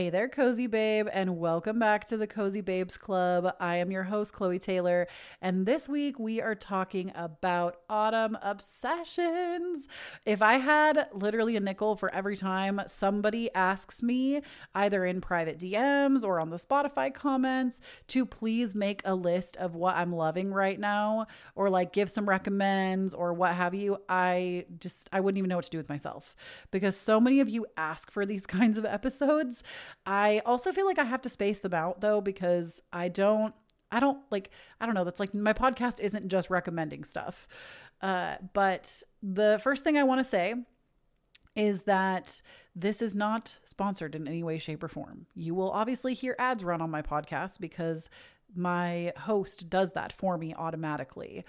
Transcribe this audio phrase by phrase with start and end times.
[0.00, 3.54] Hey there, Cozy Babe, and welcome back to the Cozy Babes Club.
[3.60, 5.06] I am your host, Kloee Taylor,
[5.42, 9.88] and this week we are talking about autumn obsessions.
[10.24, 14.40] If I had literally a nickel for every time somebody asks me,
[14.74, 19.74] either in private DMs or on the Spotify comments, to please make a list of
[19.74, 24.64] what I'm loving right now, or like give some recommends or what have you, I
[24.78, 26.34] just, I wouldn't even know what to do with myself
[26.70, 29.62] because so many of you ask for these kinds of episodes.
[30.06, 33.54] I also feel like I have to space them out though because I don't
[33.92, 37.48] I don't like I don't know that's like my podcast isn't just recommending stuff.
[38.02, 40.54] Uh but the first thing I want to say
[41.56, 42.42] is that
[42.76, 45.26] this is not sponsored in any way shape or form.
[45.34, 48.08] You will obviously hear ads run on my podcast because
[48.54, 51.44] my host does that for me automatically.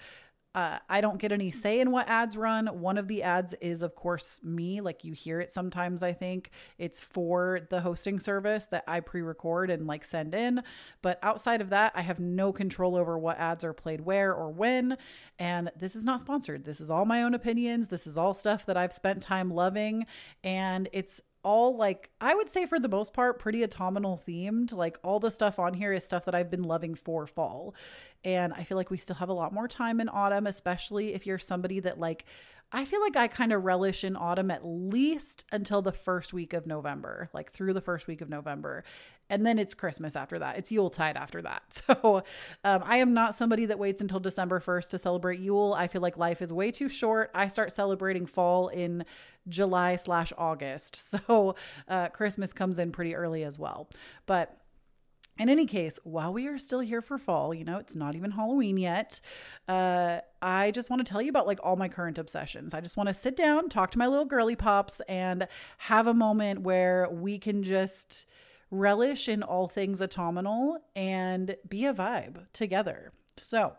[0.54, 2.66] Uh, I don't get any say in what ads run.
[2.66, 4.80] One of the ads is, of course, me.
[4.82, 9.22] Like you hear it sometimes, I think it's for the hosting service that I pre
[9.22, 10.62] record and like send in.
[11.00, 14.50] But outside of that, I have no control over what ads are played where or
[14.50, 14.98] when.
[15.38, 16.64] And this is not sponsored.
[16.64, 17.88] This is all my own opinions.
[17.88, 20.06] This is all stuff that I've spent time loving.
[20.44, 24.72] And it's all like I would say for the most part pretty autumnal themed.
[24.72, 27.74] Like all the stuff on here is stuff that I've been loving for fall.
[28.24, 31.26] And I feel like we still have a lot more time in autumn, especially if
[31.26, 32.24] you're somebody that like
[32.74, 36.54] I feel like I kind of relish in autumn at least until the first week
[36.54, 38.82] of November, like through the first week of November.
[39.28, 40.56] And then it's Christmas after that.
[40.56, 41.82] It's Yuletide after that.
[41.92, 42.22] So
[42.64, 45.74] um, I am not somebody that waits until December 1st to celebrate Yule.
[45.76, 47.30] I feel like life is way too short.
[47.34, 49.04] I start celebrating fall in
[49.48, 51.00] July slash August.
[51.12, 51.56] So
[51.88, 53.88] uh, Christmas comes in pretty early as well.
[54.26, 54.61] But
[55.38, 58.32] in any case, while we are still here for fall, you know, it's not even
[58.32, 59.20] Halloween yet.
[59.66, 62.74] Uh, I just want to tell you about like all my current obsessions.
[62.74, 65.48] I just want to sit down, talk to my little girly pops, and
[65.78, 68.26] have a moment where we can just
[68.70, 73.12] relish in all things autumnal and be a vibe together.
[73.36, 73.74] So,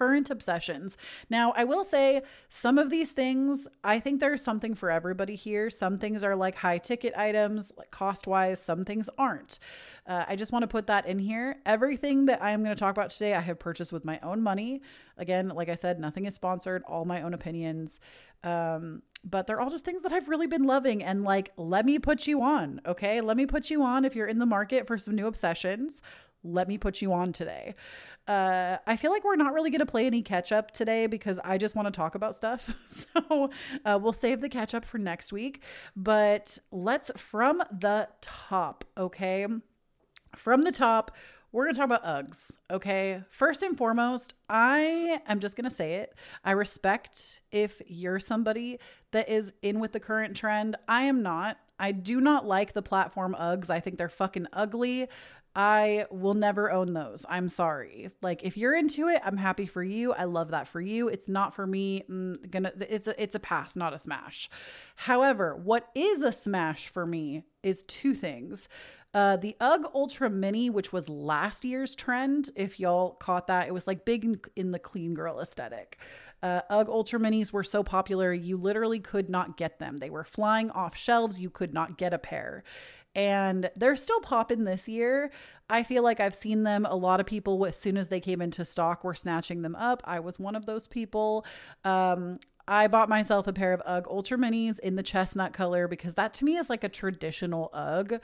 [0.00, 0.96] current obsessions.
[1.28, 5.68] Now, I will say some of these things, I think there's something for everybody here.
[5.68, 9.58] Some things are like high ticket items, like cost wise, some things aren't.
[10.06, 11.56] Uh, I just want to put that in here.
[11.66, 14.42] Everything that I am going to talk about today, I have purchased with my own
[14.42, 14.80] money.
[15.18, 18.00] Again, like I said, nothing is sponsored, all my own opinions.
[18.42, 21.04] Um, but they're all just things that I've really been loving.
[21.04, 23.20] And like, let me put you on, okay?
[23.20, 26.00] Let me put you on if you're in the market for some new obsessions.
[26.42, 27.74] Let me put you on today.
[28.28, 31.40] Uh, I feel like we're not really going to play any catch up today because
[31.42, 32.74] I just want to talk about stuff.
[33.20, 33.50] So
[33.84, 35.62] uh, we'll save the catch up for next week.
[35.96, 39.46] But let's from the top, okay?
[40.36, 41.12] From the top,
[41.52, 43.22] we're going to talk about Uggs, okay?
[43.30, 46.14] First and foremost, I am just going to say it.
[46.44, 48.78] I respect if you're somebody
[49.10, 50.76] that is in with the current trend.
[50.86, 51.58] I am not.
[51.80, 53.70] I do not like the platform Uggs.
[53.70, 55.08] I think they're fucking ugly.
[55.54, 57.26] I will never own those.
[57.28, 58.10] I'm sorry.
[58.22, 60.12] Like if you're into it, I'm happy for you.
[60.12, 61.08] I love that for you.
[61.08, 62.04] It's not for me.
[62.08, 64.48] Mm, gonna it's a it's a pass, not a smash.
[64.94, 68.68] However, what is a smash for me is two things.
[69.12, 73.74] Uh, the UGG Ultra Mini, which was last year's trend, if y'all caught that, it
[73.74, 75.98] was like big in, in the clean girl aesthetic.
[76.42, 79.98] Uh, UGG Ultra Minis were so popular, you literally could not get them.
[79.98, 81.38] They were flying off shelves.
[81.38, 82.62] You could not get a pair
[83.14, 85.30] and they're still popping this year.
[85.68, 86.86] I feel like I've seen them.
[86.86, 90.02] A lot of people, as soon as they came into stock, were snatching them up.
[90.04, 91.44] I was one of those people.
[91.84, 96.14] Um, I bought myself a pair of UGG Ultra Minis in the chestnut color because
[96.14, 98.20] that to me is like a traditional UGG.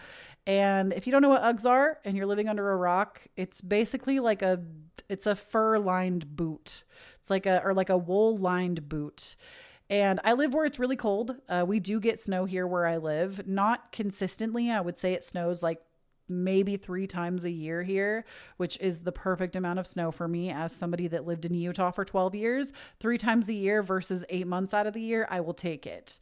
[0.46, 3.60] And if you don't know what UGGs are and you're living under a rock, it's
[3.60, 4.62] basically like a
[5.08, 6.84] it's a fur lined boot.
[7.20, 9.34] It's like a or like a wool lined boot.
[9.88, 11.36] And I live where it's really cold.
[11.48, 14.70] Uh, we do get snow here where I live, not consistently.
[14.70, 15.80] I would say it snows like
[16.28, 18.24] maybe three times a year here,
[18.56, 21.90] which is the perfect amount of snow for me as somebody that lived in Utah
[21.90, 22.72] for 12 years.
[23.00, 26.18] Three times a year versus eight months out of the year, I will take it.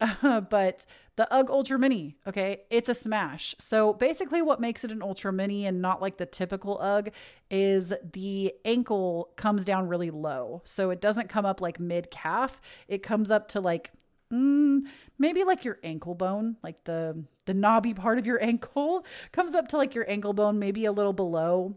[0.00, 0.86] Uh, but
[1.16, 3.54] the UGG Ultra Mini, okay, it's a smash.
[3.58, 7.12] So basically, what makes it an Ultra Mini and not like the typical UGG
[7.50, 10.62] is the ankle comes down really low.
[10.64, 13.92] So it doesn't come up like mid calf, it comes up to like
[14.34, 14.80] mm,
[15.18, 19.68] maybe like your ankle bone, like the the knobby part of your ankle comes up
[19.68, 21.76] to like your ankle bone, maybe a little below.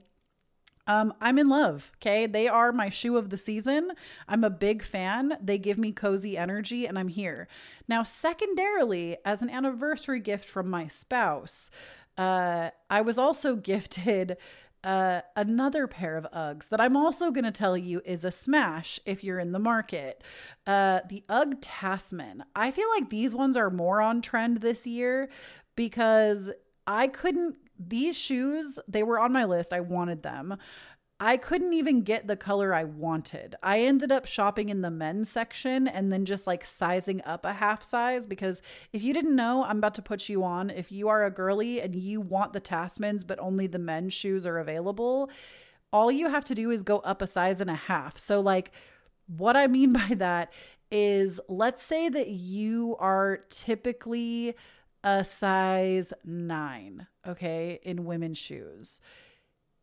[0.87, 1.91] Um, I'm in love.
[1.97, 2.27] Okay.
[2.27, 3.91] They are my shoe of the season.
[4.27, 5.37] I'm a big fan.
[5.41, 7.49] They give me cozy energy and I'm here.
[7.89, 11.69] Now, secondarily, as an anniversary gift from my spouse,
[12.17, 14.37] uh, I was also gifted
[14.87, 19.01] uh, another pair of Uggs that I'm also going to tell you is a smash
[19.05, 20.23] if you're in the market.
[20.65, 22.45] Uh, the Ugg Tasman.
[22.55, 25.27] I feel like these ones are more on trend this year
[25.75, 26.49] because
[26.87, 29.73] I couldn't, these shoes, they were on my list.
[29.73, 30.55] I wanted them.
[31.19, 33.55] I couldn't even get the color I wanted.
[33.63, 37.53] I ended up shopping in the men's section and then just like sizing up a
[37.53, 38.61] half size because
[38.93, 40.69] if you didn't know, I'm about to put you on.
[40.69, 44.45] If you are a girly and you want the Tasmans, but only the men's shoes
[44.45, 45.31] are available,
[45.91, 48.19] all you have to do is go up a size and a half.
[48.19, 48.71] So, like,
[49.25, 50.53] what I mean by that
[50.91, 54.55] is let's say that you are typically
[55.03, 59.01] a size nine, okay, in women's shoes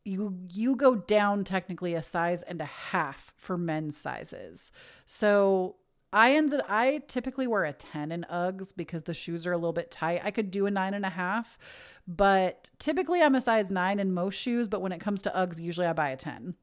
[0.05, 4.71] you you go down technically a size and a half for men's sizes.
[5.07, 5.77] So
[6.13, 9.73] I ended I typically wear a 10 in Uggs because the shoes are a little
[9.73, 10.21] bit tight.
[10.23, 11.59] I could do a nine and a half,
[12.07, 15.59] but typically I'm a size nine in most shoes, but when it comes to Uggs,
[15.59, 16.55] usually I buy a 10.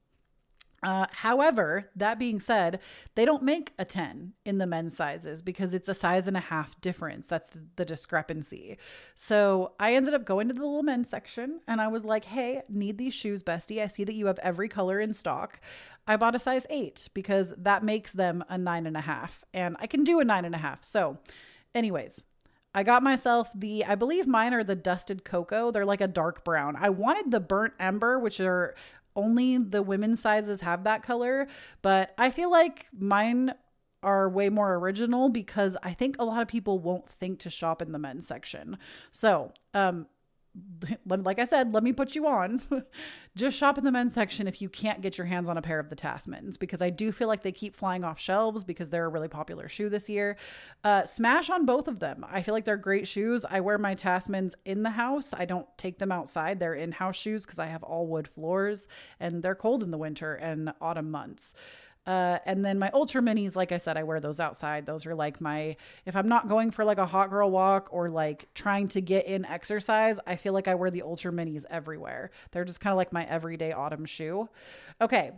[0.84, 2.80] Uh, however, that being said,
[3.14, 6.42] they don't make a 10 in the men's sizes because it's a size and a
[6.42, 7.28] half difference.
[7.28, 8.80] That's the discrepancy.
[9.16, 12.64] So I ended up going to the little men's section and I was like, hey,
[12.68, 13.82] need these shoes, bestie.
[13.82, 15.60] I see that you have every color in stock.
[16.08, 19.78] I bought a size eight because that makes them a nine and a half, and
[19.80, 20.84] I can do a nine and a half.
[20.84, 21.20] So,
[21.76, 22.26] anyways,
[22.74, 25.72] I got myself the, I believe mine are the dusted cocoa.
[25.72, 26.76] They're like a dark brown.
[26.78, 28.76] I wanted the burnt ember, which are
[29.16, 31.48] only the women's sizes have that color,
[31.82, 33.54] but I feel like mine
[34.04, 37.82] are way more original because I think a lot of people won't think to shop
[37.82, 38.78] in the men's section.
[39.12, 40.08] So, um,
[41.08, 42.62] like I said, let me put you on.
[43.36, 45.80] Just shop in the men's section if you can't get your hands on a pair
[45.80, 49.06] of the Tasmans because I do feel like they keep flying off shelves because they're
[49.06, 50.36] a really popular shoe this year.
[50.84, 52.26] Uh, smash on both of them.
[52.30, 53.46] I feel like they're great shoes.
[53.50, 55.34] I wear my Tasmans in the house.
[55.34, 56.60] I don't take them outside.
[56.60, 58.88] They're in-house shoes because I have all wood floors
[59.20, 61.54] and they're cold in the winter and autumn months.
[62.08, 64.86] Uh, and then my ultra minis, like I said, I wear those outside.
[64.86, 65.76] Those are like my,
[66.06, 69.28] if I'm not going for like a hot girl walk or like trying to get
[69.28, 72.32] in exercise, I feel like I wear the ultra minis everywhere.
[72.52, 74.50] They're just kind of like my everyday autumn shoe.
[75.00, 75.32] Okay.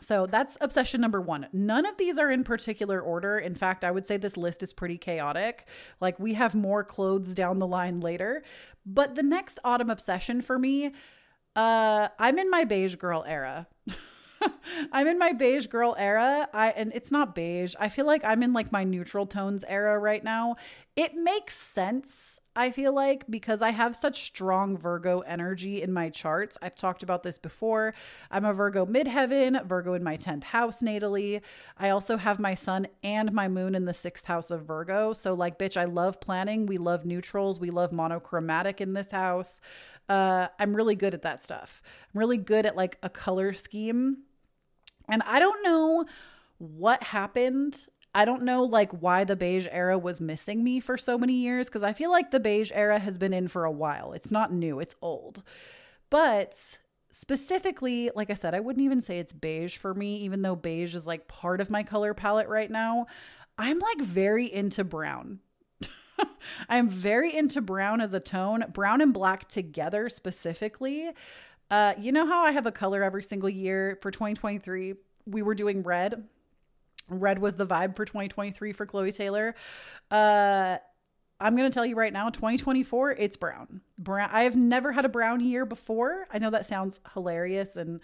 [0.00, 1.48] So that's obsession number one.
[1.52, 3.38] None of these are in particular order.
[3.38, 5.66] In fact, I would say this list is pretty chaotic.
[6.00, 8.42] Like we have more clothes down the line later.
[8.86, 10.92] But the next autumn obsession for me,
[11.56, 13.68] uh, I'm in my beige girl era.
[14.92, 16.48] I'm in my beige girl era.
[16.52, 17.74] I and it's not beige.
[17.78, 20.56] I feel like I'm in like my neutral tones era right now.
[20.96, 26.10] It makes sense, I feel like, because I have such strong Virgo energy in my
[26.10, 26.58] charts.
[26.60, 27.94] I've talked about this before.
[28.32, 31.40] I'm a Virgo midheaven, Virgo in my 10th house natally.
[31.78, 35.12] I also have my sun and my moon in the 6th house of Virgo.
[35.12, 36.66] So like bitch, I love planning.
[36.66, 37.60] We love neutrals.
[37.60, 39.60] We love monochromatic in this house.
[40.08, 41.80] Uh, I'm really good at that stuff.
[42.12, 44.24] I'm really good at like a color scheme
[45.08, 46.04] and I don't know
[46.58, 47.86] what happened.
[48.14, 51.68] I don't know like why the beige era was missing me for so many years
[51.68, 54.12] because I feel like the beige era has been in for a while.
[54.12, 55.42] It's not new, it's old.
[56.10, 56.78] But
[57.10, 60.94] specifically, like I said, I wouldn't even say it's beige for me, even though beige
[60.94, 63.06] is like part of my color palette right now.
[63.56, 65.40] I'm like very into brown.
[66.68, 71.10] I'm very into brown as a tone, brown and black together specifically.
[71.70, 74.94] Uh, you know how I have a color every single year for 2023?
[75.26, 76.24] We were doing red.
[77.08, 79.54] Red was the vibe for 2023 for Kloee Taylor.
[80.10, 80.78] Uh,
[81.40, 83.80] I'm going to tell you right now, 2024, it's brown.
[83.98, 84.28] Brown.
[84.32, 86.26] I have never had a brown year before.
[86.32, 88.00] I know that sounds hilarious and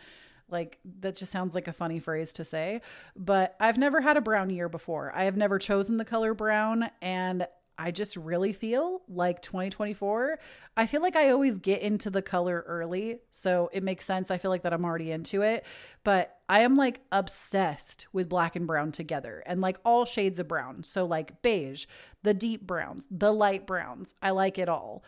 [0.50, 2.82] like that just sounds like a funny phrase to say,
[3.16, 5.10] but I've never had a brown year before.
[5.14, 7.46] I have never chosen the color brown and
[7.78, 10.38] I just really feel like 2024,
[10.76, 13.18] I feel like I always get into the color early.
[13.30, 14.30] So it makes sense.
[14.30, 15.64] I feel like that I'm already into it.
[16.04, 20.48] But I am like obsessed with black and brown together and like all shades of
[20.48, 20.82] brown.
[20.84, 21.86] So like beige,
[22.22, 24.14] the deep browns, the light browns.
[24.22, 25.04] I like it all.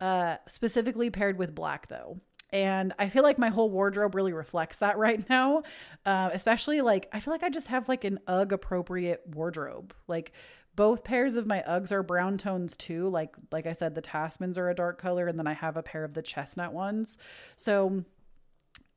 [0.00, 2.20] uh, specifically paired with black though.
[2.50, 5.62] And I feel like my whole wardrobe really reflects that right now.
[6.06, 9.94] Uh, especially like, I feel like I just have like an UGG appropriate wardrobe.
[10.06, 10.32] Like,
[10.78, 13.08] both pairs of my Uggs are brown tones too.
[13.08, 15.82] Like like I said, the Tasmans are a dark color, and then I have a
[15.82, 17.18] pair of the chestnut ones.
[17.56, 18.04] So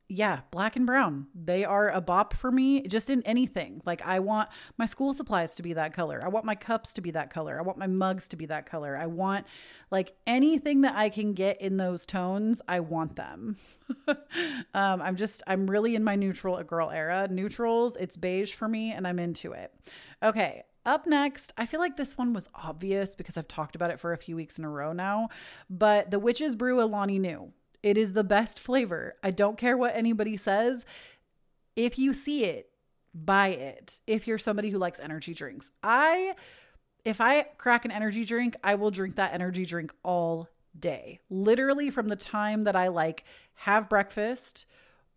[0.08, 1.26] yeah, black and brown.
[1.34, 3.82] They are a bop for me just in anything.
[3.84, 6.20] Like I want my school supplies to be that color.
[6.22, 7.58] I want my cups to be that color.
[7.58, 8.96] I want my mugs to be that color.
[8.96, 9.44] I want
[9.90, 13.56] like anything that I can get in those tones, I want them.
[14.06, 17.26] um, I'm just I'm really in my neutral girl era.
[17.28, 19.74] Neutrals, it's beige for me and I'm into it.
[20.22, 24.00] Okay, up next, I feel like this one was obvious because I've talked about it
[24.00, 25.28] for a few weeks in a row now,
[25.70, 27.52] but the Witch's Brew Alani Nu.
[27.82, 29.16] It is the best flavor.
[29.24, 30.84] I don't care what anybody says.
[31.74, 32.70] If you see it,
[33.12, 34.00] buy it.
[34.06, 36.34] If you're somebody who likes energy drinks, I
[37.04, 40.48] if I crack an energy drink, I will drink that energy drink all
[40.78, 41.18] day.
[41.28, 43.24] Literally from the time that I like
[43.54, 44.66] have breakfast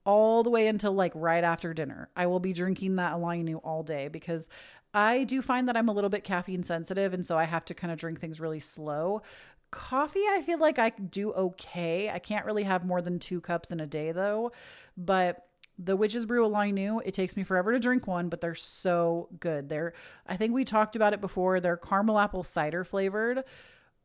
[0.03, 2.09] all the way until like right after dinner.
[2.15, 4.49] I will be drinking that Alani all day because
[4.95, 7.73] I do find that I'm a little bit caffeine sensitive and so I have to
[7.73, 9.21] kind of drink things really slow.
[9.69, 12.09] Coffee, I feel like I do okay.
[12.09, 14.53] I can't really have more than two cups in a day though.
[14.95, 15.45] But
[15.77, 19.67] the Witch's Brew Nu, it takes me forever to drink one, but they're so good.
[19.67, 19.91] They're,
[20.25, 21.59] I think we talked about it before.
[21.59, 23.43] They're caramel apple cider flavored.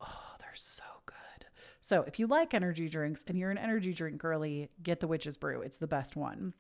[0.00, 1.47] Oh, they're so good.
[1.80, 5.37] So if you like energy drinks and you're an energy drink girly, get the Witch's
[5.37, 5.61] Brew.
[5.61, 6.54] It's the best one.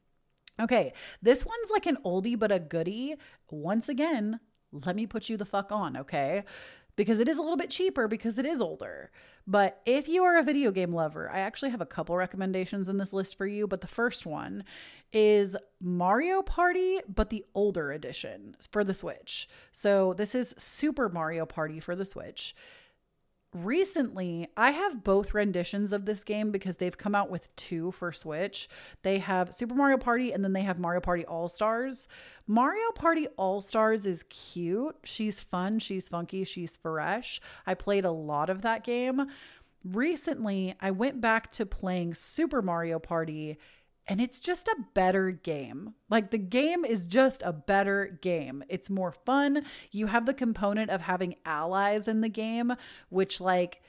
[0.58, 0.92] Okay,
[1.22, 3.16] this one's like an oldie but a goodie.
[3.50, 4.40] Once again,
[4.72, 6.44] let me put you the fuck on, okay?
[7.00, 9.10] because it is a little bit cheaper because it is older.
[9.46, 12.98] But if you are a video game lover, I actually have a couple recommendations in
[12.98, 13.66] this list for you.
[13.66, 14.64] But the first one
[15.10, 19.48] is Mario Party, but the older edition for the Switch.
[19.72, 22.54] So this is Super Mario Party for the Switch
[23.54, 28.12] recently I have both renditions of this game because they've come out with two for
[28.12, 28.68] Switch.
[29.02, 32.08] They have Super Mario Party and then they have Mario Party All Stars.
[32.46, 34.96] Mario Party All Stars is cute.
[35.04, 37.40] She's fun, she's funky, she's fresh.
[37.66, 39.26] I played a lot of that game.
[39.84, 43.58] Recently, I went back to playing Super Mario Party
[44.10, 45.94] and it's just a better game.
[46.10, 48.64] Like the game is just a better game.
[48.68, 49.64] It's more fun.
[49.92, 52.74] You have the component of having allies in the game,
[53.08, 53.82] which like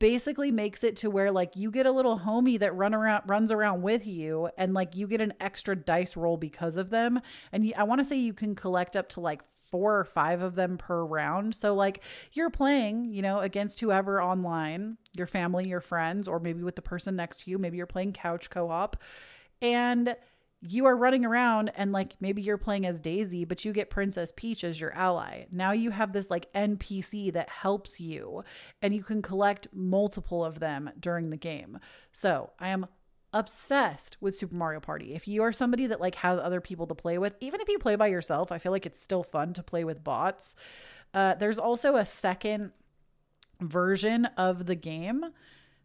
[0.00, 3.52] basically makes it to where like you get a little homie that run around runs
[3.52, 7.20] around with you and like you get an extra dice roll because of them
[7.52, 10.54] and I want to say you can collect up to like four or five of
[10.54, 11.54] them per round.
[11.54, 16.62] So, like, you're playing, you know, against whoever online, your family, your friends, or maybe
[16.62, 17.58] with the person next to you.
[17.58, 18.96] Maybe you're playing couch co op
[19.60, 20.16] and
[20.60, 24.32] you are running around and like maybe you're playing as Daisy, but you get Princess
[24.34, 25.44] Peach as your ally.
[25.52, 28.42] Now you have this like NPC that helps you
[28.82, 31.78] and you can collect multiple of them during the game.
[32.12, 32.86] So I am
[33.32, 35.14] obsessed with Super Mario Party.
[35.14, 37.78] If you are somebody that like has other people to play with, even if you
[37.78, 40.56] play by yourself, I feel like it's still fun to play with bots.
[41.14, 42.72] Uh, there's also a second
[43.60, 45.24] version of the game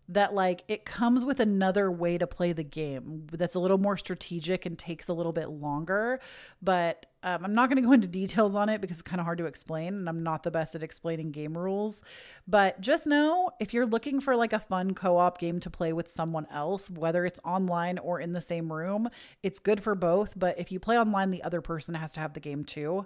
[0.09, 3.97] that like it comes with another way to play the game that's a little more
[3.97, 6.19] strategic and takes a little bit longer
[6.61, 9.25] but um, i'm not going to go into details on it because it's kind of
[9.25, 12.03] hard to explain and i'm not the best at explaining game rules
[12.47, 16.09] but just know if you're looking for like a fun co-op game to play with
[16.09, 19.09] someone else whether it's online or in the same room
[19.41, 22.33] it's good for both but if you play online the other person has to have
[22.33, 23.05] the game too.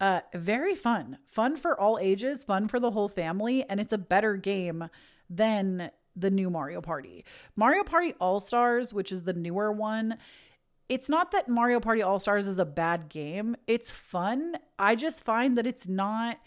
[0.00, 1.18] Uh, very fun.
[1.26, 4.88] Fun for all ages fun for the whole family and it's a better game
[5.30, 7.24] than the new Mario Party.
[7.56, 10.18] Mario Party All Stars, which is the newer one,
[10.88, 13.56] it's not that Mario Party All Stars is a bad game.
[13.66, 14.56] It's fun.
[14.78, 16.38] I just find that it's not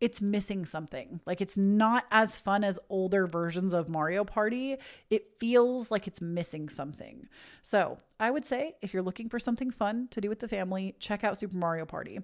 [0.00, 1.20] it's missing something.
[1.24, 4.76] Like it's not as fun as older versions of Mario Party.
[5.08, 7.28] It feels like it's missing something.
[7.62, 10.94] So, I would say if you're looking for something fun to do with the family,
[10.98, 12.20] check out Super Mario Party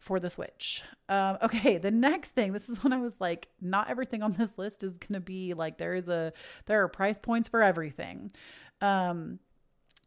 [0.00, 0.82] for the Switch.
[1.08, 4.58] Um, okay, the next thing, this is when I was like, not everything on this
[4.58, 6.32] list is gonna be like there is a
[6.66, 8.32] there are price points for everything.
[8.80, 9.38] Um,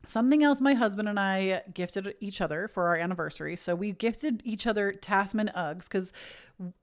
[0.05, 3.55] Something else my husband and I gifted each other for our anniversary.
[3.55, 6.11] So we gifted each other Tasman Uggs because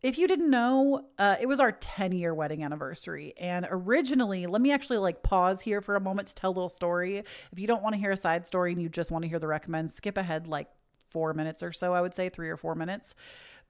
[0.02, 3.35] if you didn't know, uh, it was our 10 year wedding anniversary.
[3.38, 6.71] And originally, let me actually like pause here for a moment to tell a little
[6.71, 7.19] story.
[7.19, 9.38] If you don't want to hear a side story and you just want to hear
[9.38, 10.69] the recommend, skip ahead like
[11.11, 13.14] four minutes or so, I would say three or four minutes.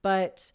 [0.01, 0.51] But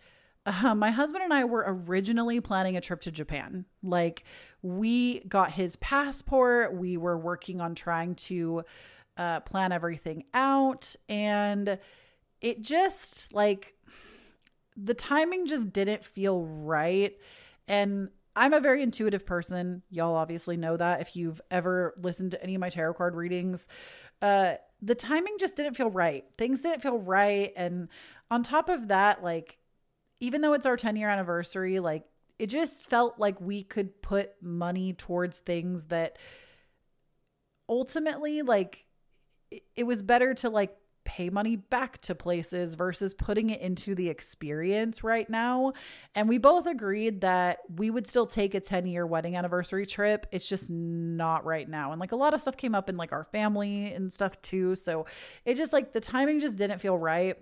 [0.47, 3.65] uh, my husband and I were originally planning a trip to Japan.
[3.83, 4.25] Like,
[4.63, 8.63] we got his passport, we were working on trying to
[9.17, 11.79] uh, plan everything out, and
[12.41, 13.75] it just like
[14.77, 17.17] the timing just didn't feel right.
[17.67, 19.83] And I'm a very intuitive person.
[19.91, 23.67] Y'all obviously know that if you've ever listened to any of my tarot card readings.
[24.21, 26.25] Uh, the timing just didn't feel right.
[26.37, 27.53] Things didn't feel right.
[27.57, 27.89] And
[28.31, 29.59] on top of that, like,
[30.21, 32.05] even though it's our 10 year anniversary, like,
[32.39, 36.19] it just felt like we could put money towards things that
[37.69, 38.85] ultimately, like,
[39.77, 40.77] it was better to like
[41.07, 45.73] pay money back to places versus putting it into the experience right now.
[46.15, 50.27] And we both agreed that we would still take a 10 year wedding anniversary trip.
[50.33, 51.93] It's just not right now.
[51.93, 54.75] And like a lot of stuff came up in like our family and stuff too.
[54.75, 55.07] So
[55.47, 57.37] it just like the timing just didn't feel right.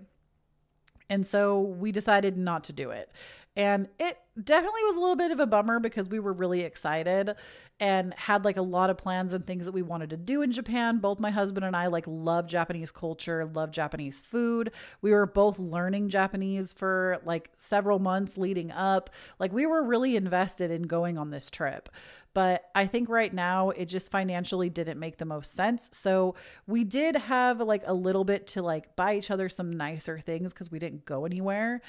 [1.09, 3.11] And so we decided not to do it.
[3.55, 7.35] And it definitely was a little bit of a bummer because we were really excited
[7.79, 10.51] and had like a lot of plans and things that we wanted to do in
[10.51, 10.97] Japan.
[10.97, 14.71] Both my husband and I like love Japanese culture, love Japanese food.
[15.01, 19.09] We were both learning Japanese for like several months leading up.
[19.39, 21.89] Like we were really invested in going on this trip.
[22.35, 25.89] But I think right now it just financially didn't make the most sense.
[25.93, 26.35] So
[26.67, 30.51] we did have like a little bit to like buy each other some nicer things
[30.51, 31.81] because we didn't go anywhere.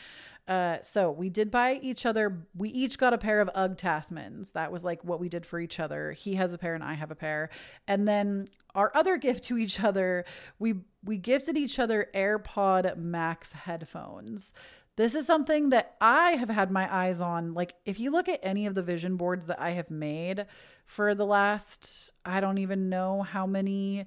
[0.47, 2.47] Uh, so we did buy each other.
[2.57, 4.53] We each got a pair of UGG Tasmans.
[4.53, 6.13] That was like what we did for each other.
[6.13, 7.51] He has a pair and I have a pair.
[7.89, 10.25] And then our other gift to each other,
[10.61, 10.75] we
[11.05, 14.53] we gifted each other AirPod Max headphones.
[14.97, 17.53] This is something that I have had my eyes on.
[17.53, 20.47] Like, if you look at any of the vision boards that I have made
[20.87, 24.07] for the last, I don't even know how many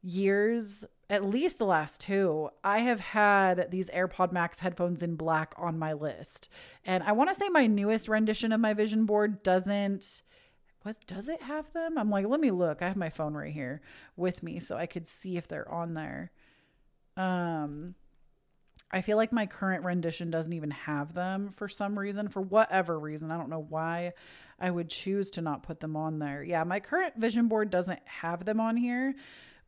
[0.00, 5.54] years, at least the last two, I have had these AirPod Max headphones in black
[5.56, 6.48] on my list.
[6.84, 10.22] And I want to say my newest rendition of my vision board doesn't
[10.82, 11.96] what does it have them?
[11.96, 12.82] I'm like, let me look.
[12.82, 13.82] I have my phone right here
[14.16, 16.32] with me so I could see if they're on there.
[17.16, 17.94] Um
[18.92, 22.98] I feel like my current rendition doesn't even have them for some reason, for whatever
[22.98, 23.30] reason.
[23.30, 24.12] I don't know why
[24.60, 26.42] I would choose to not put them on there.
[26.42, 29.14] Yeah, my current vision board doesn't have them on here.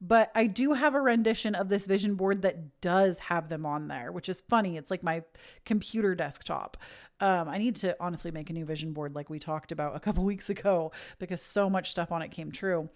[0.01, 3.89] But I do have a rendition of this vision board that does have them on
[3.89, 4.77] there, which is funny.
[4.77, 5.23] It's like my
[5.65, 6.77] computer desktop.
[7.21, 10.01] Um, I need to honestly make a new vision board like we talked about a
[10.01, 12.91] couple weeks ago because so much stuff on it came true.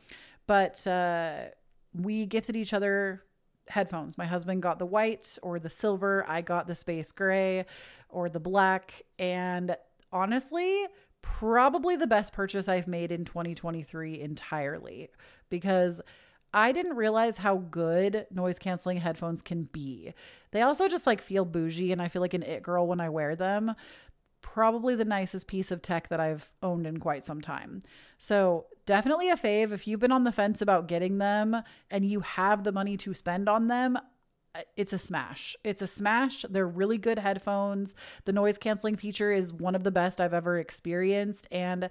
[0.47, 1.45] But uh,
[1.95, 3.23] we gifted each other
[3.69, 4.19] headphones.
[4.19, 6.25] My husband got the white or the silver.
[6.29, 7.67] I got the space gray
[8.09, 9.03] or the black.
[9.19, 9.77] And
[10.13, 10.87] honestly,
[11.23, 15.11] probably the best purchase I've made in 2023 entirely
[15.51, 16.01] because
[16.53, 20.15] I didn't realize how good noise canceling headphones can be.
[20.51, 23.11] They also just like feel bougie and I feel like an it girl when I
[23.11, 23.75] wear them.
[24.41, 27.83] Probably the nicest piece of tech that I've owned in quite some time.
[28.19, 32.21] So, definitely a fave if you've been on the fence about getting them and you
[32.21, 33.99] have the money to spend on them.
[34.55, 35.55] Uh, it's a smash.
[35.63, 36.47] It's a smash.
[36.49, 37.95] They're really good headphones.
[38.25, 41.47] The noise canceling feature is one of the best I've ever experienced.
[41.53, 41.91] And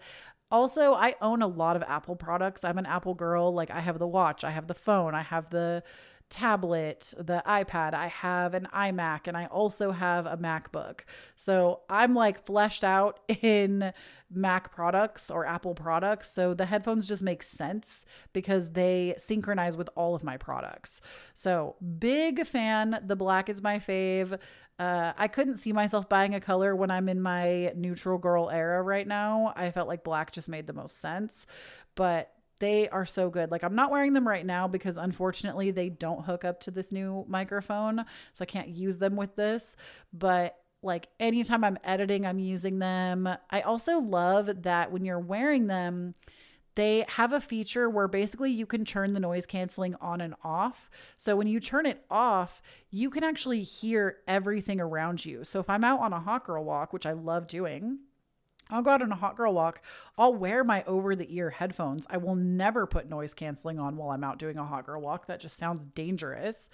[0.49, 2.63] also, I own a lot of Apple products.
[2.63, 3.53] I'm an Apple girl.
[3.53, 5.83] Like, I have the watch, I have the phone, I have the
[6.29, 11.01] tablet, the iPad, I have an iMac, and I also have a MacBook.
[11.35, 13.93] So I'm like fleshed out in
[14.31, 16.31] Mac products or Apple products.
[16.31, 21.01] So the headphones just make sense because they synchronize with all of my products.
[21.33, 22.99] So big fan.
[23.05, 24.37] The black is my fave.
[24.79, 28.81] Uh, I couldn't see myself buying a color when I'm in my neutral girl era
[28.83, 29.53] right now.
[29.55, 31.47] I felt like black just made the most sense,
[31.95, 33.49] but they are so good.
[33.49, 36.91] Like I'm not wearing them right now because unfortunately they don't hook up to this
[36.91, 39.75] new microphone, so I can't use them with this,
[40.13, 43.29] but like anytime I'm editing, I'm using them.
[43.51, 46.15] I also love that when you're wearing them,
[46.73, 50.89] they have a feature where basically you can turn the noise canceling on and off.
[51.17, 55.43] So when you turn it off, you can actually hear everything around you.
[55.43, 57.99] So if I'm out on a hot girl walk, which I love doing,
[58.69, 59.81] I'll go out on a hot girl walk.
[60.17, 62.05] I'll wear my over the ear headphones.
[62.09, 65.25] I will never put noise canceling on while I'm out doing a hot girl walk.
[65.25, 66.69] That just sounds dangerous.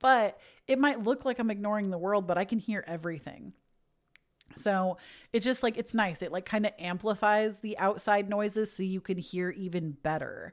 [0.00, 3.52] But it might look like I'm ignoring the world, but I can hear everything.
[4.54, 4.96] So
[5.32, 6.22] it's just like it's nice.
[6.22, 10.52] It like kind of amplifies the outside noises so you can hear even better.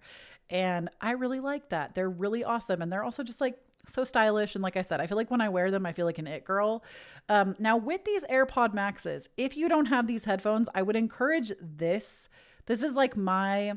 [0.49, 1.95] And I really like that.
[1.95, 2.81] They're really awesome.
[2.81, 4.55] And they're also just like so stylish.
[4.55, 6.27] And like I said, I feel like when I wear them, I feel like an
[6.27, 6.83] it girl.
[7.29, 11.51] Um, now, with these AirPod Maxes, if you don't have these headphones, I would encourage
[11.61, 12.29] this.
[12.65, 13.73] This is like my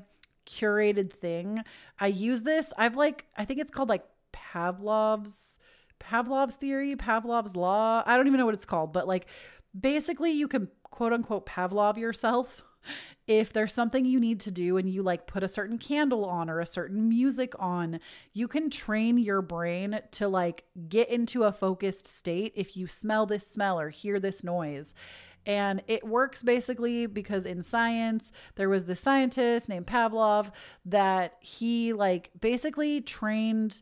[0.47, 1.59] curated thing.
[1.99, 2.73] I use this.
[2.77, 5.59] I've like, I think it's called like Pavlov's.
[6.01, 8.03] Pavlov's theory, Pavlov's law.
[8.07, 9.27] I don't even know what it's called, but like
[9.79, 12.65] basically you can quote unquote Pavlov yourself
[13.27, 16.49] if there's something you need to do and you like put a certain candle on
[16.49, 18.01] or a certain music on,
[18.33, 23.27] you can train your brain to like get into a focused state if you smell
[23.27, 24.95] this smell or hear this noise.
[25.47, 30.53] And it works basically because in science, there was this scientist named Pavlov
[30.85, 33.81] that he like basically trained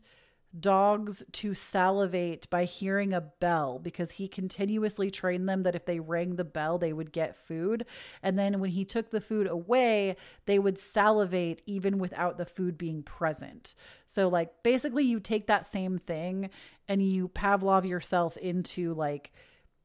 [0.59, 5.99] dogs to salivate by hearing a bell because he continuously trained them that if they
[5.99, 7.85] rang the bell, they would get food.
[8.23, 10.15] And then when he took the food away,
[10.45, 13.75] they would salivate even without the food being present.
[14.05, 16.49] So, like, basically, you take that same thing
[16.87, 19.31] and you Pavlov yourself into like,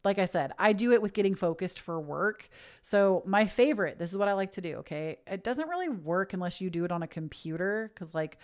[0.05, 2.49] like I said, I do it with getting focused for work.
[2.83, 5.19] So, my favorite, this is what I like to do, okay?
[5.27, 8.39] It doesn't really work unless you do it on a computer because, like,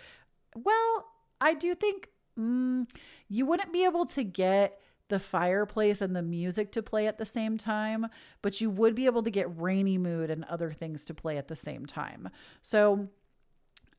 [0.55, 1.05] well,
[1.41, 2.09] I do think
[2.39, 2.87] mm,
[3.27, 7.25] you wouldn't be able to get the fireplace and the music to play at the
[7.25, 8.07] same time,
[8.41, 11.47] but you would be able to get rainy mood and other things to play at
[11.47, 12.29] the same time.
[12.61, 13.09] So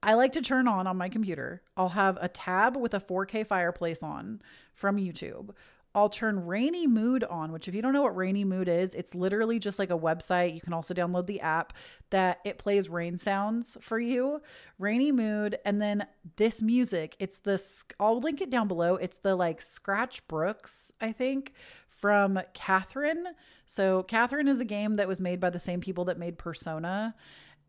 [0.02, 1.62] I like to turn on on my computer.
[1.76, 4.40] I'll have a tab with a 4K fireplace on
[4.74, 5.50] from YouTube.
[5.94, 9.14] I'll turn Rainy Mood on, which, if you don't know what Rainy Mood is, it's
[9.14, 10.54] literally just like a website.
[10.54, 11.72] You can also download the app
[12.10, 14.40] that it plays rain sounds for you.
[14.78, 15.58] Rainy Mood.
[15.64, 17.60] And then this music, it's the,
[17.98, 18.96] I'll link it down below.
[18.96, 21.54] It's the like Scratch Brooks, I think,
[21.88, 23.26] from Catherine.
[23.66, 27.14] So, Catherine is a game that was made by the same people that made Persona.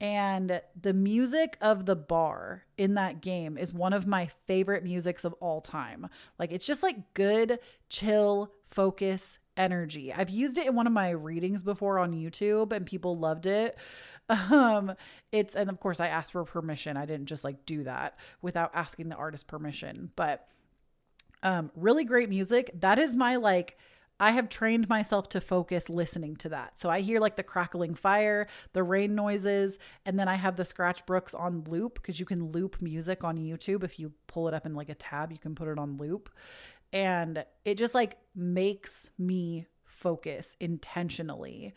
[0.01, 5.23] And the music of the bar in that game is one of my favorite musics
[5.23, 6.09] of all time.
[6.39, 10.11] Like it's just like good, chill, focus energy.
[10.11, 13.77] I've used it in one of my readings before on YouTube and people loved it.
[14.29, 14.93] Um
[15.33, 16.95] it's and of course I asked for permission.
[16.95, 20.09] I didn't just like do that without asking the artist permission.
[20.15, 20.47] But
[21.43, 22.71] um really great music.
[22.79, 23.77] That is my like
[24.21, 26.77] I have trained myself to focus listening to that.
[26.77, 30.63] So I hear like the crackling fire, the rain noises, and then I have the
[30.63, 33.83] Scratch Brooks on loop because you can loop music on YouTube.
[33.83, 36.29] If you pull it up in like a tab, you can put it on loop.
[36.93, 41.73] And it just like makes me focus intentionally.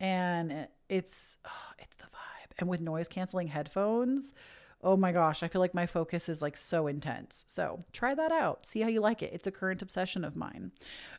[0.00, 2.52] And it's oh, it's the vibe.
[2.58, 4.34] And with noise canceling headphones,
[4.84, 7.44] oh my gosh, I feel like my focus is like so intense.
[7.48, 8.66] So try that out.
[8.66, 9.32] See how you like it.
[9.32, 10.72] It's a current obsession of mine.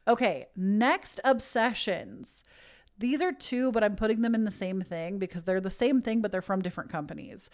[0.07, 2.43] Okay, next obsessions.
[2.97, 5.99] These are two, but I'm putting them in the same thing because they're the same
[5.99, 7.49] thing, but they're from different companies.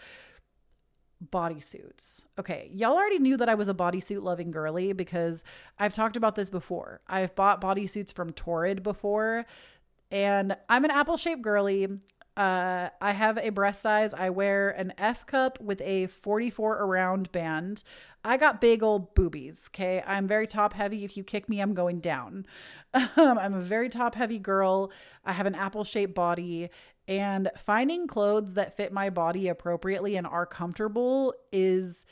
[1.32, 2.22] Bodysuits.
[2.38, 5.42] Okay, y'all already knew that I was a bodysuit loving girly because
[5.78, 7.00] I've talked about this before.
[7.08, 9.46] I've bought bodysuits from Torrid before,
[10.10, 11.88] and I'm an apple shaped girly.
[12.36, 14.14] Uh, I have a breast size.
[14.14, 17.82] I wear an F cup with a 44 around band.
[18.24, 19.68] I got big old boobies.
[19.70, 20.02] Okay.
[20.06, 21.04] I'm very top heavy.
[21.04, 22.46] If you kick me, I'm going down.
[23.16, 24.92] Um, I'm a very top heavy girl.
[25.24, 26.68] I have an apple shaped body.
[27.08, 32.04] And finding clothes that fit my body appropriately and are comfortable is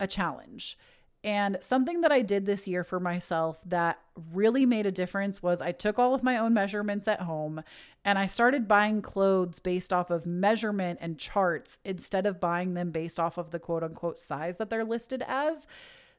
[0.00, 0.76] a challenge.
[1.24, 3.98] And something that I did this year for myself that
[4.34, 7.62] really made a difference was I took all of my own measurements at home
[8.04, 12.90] and I started buying clothes based off of measurement and charts instead of buying them
[12.90, 15.66] based off of the quote unquote size that they're listed as.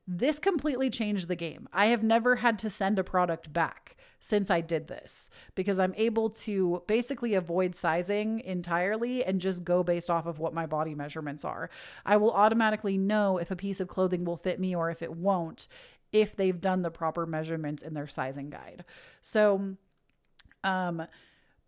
[0.07, 1.67] This completely changed the game.
[1.73, 5.93] I have never had to send a product back since I did this because I'm
[5.97, 10.93] able to basically avoid sizing entirely and just go based off of what my body
[10.93, 11.69] measurements are.
[12.05, 15.15] I will automatically know if a piece of clothing will fit me or if it
[15.15, 15.67] won't
[16.11, 18.85] if they've done the proper measurements in their sizing guide.
[19.21, 19.75] So,
[20.63, 21.05] um,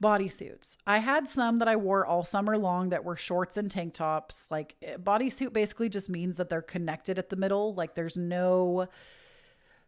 [0.02, 0.78] bodysuits.
[0.86, 4.50] I had some that I wore all summer long that were shorts and tank tops.
[4.52, 7.74] Like eh, bodysuit basically just means that they're connected at the middle.
[7.74, 8.88] Like there's no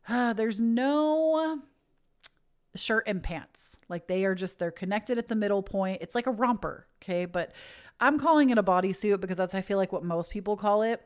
[0.08, 1.62] uh, there's no
[2.76, 3.78] shirt and pants.
[3.88, 6.02] Like they are just they're connected at the middle point.
[6.02, 7.26] It's like a romper, okay?
[7.26, 7.52] But
[8.00, 11.02] I'm calling it a bodysuit because that's I feel like what most people call it.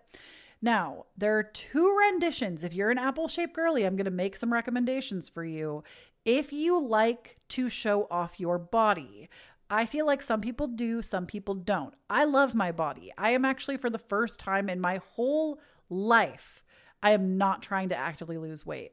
[0.61, 2.63] Now, there are two renditions.
[2.63, 5.83] If you're an apple shaped girly, I'm going to make some recommendations for you
[6.25, 9.29] if you like to show off your body.
[9.69, 11.95] I feel like some people do, some people don't.
[12.09, 13.11] I love my body.
[13.17, 15.59] I am actually, for the first time in my whole
[15.89, 16.63] life,
[17.01, 18.91] I am not trying to actively lose weight.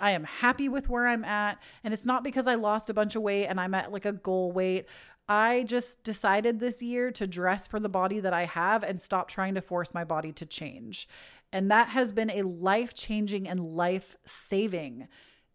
[0.00, 1.58] I am happy with where I'm at.
[1.82, 4.12] And it's not because I lost a bunch of weight and I'm at like a
[4.12, 4.86] goal weight.
[5.28, 9.28] I just decided this year to dress for the body that I have and stop
[9.28, 11.08] trying to force my body to change.
[11.52, 15.08] And that has been a life changing and life saving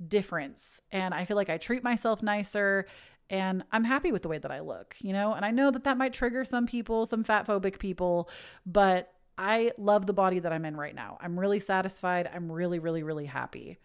[0.05, 0.81] difference.
[0.91, 2.85] And I feel like I treat myself nicer
[3.29, 5.33] and I'm happy with the way that I look, you know?
[5.33, 8.29] And I know that that might trigger some people, some fat phobic people,
[8.65, 11.17] but I love the body that I'm in right now.
[11.21, 12.29] I'm really satisfied.
[12.33, 13.77] I'm really, really, really happy.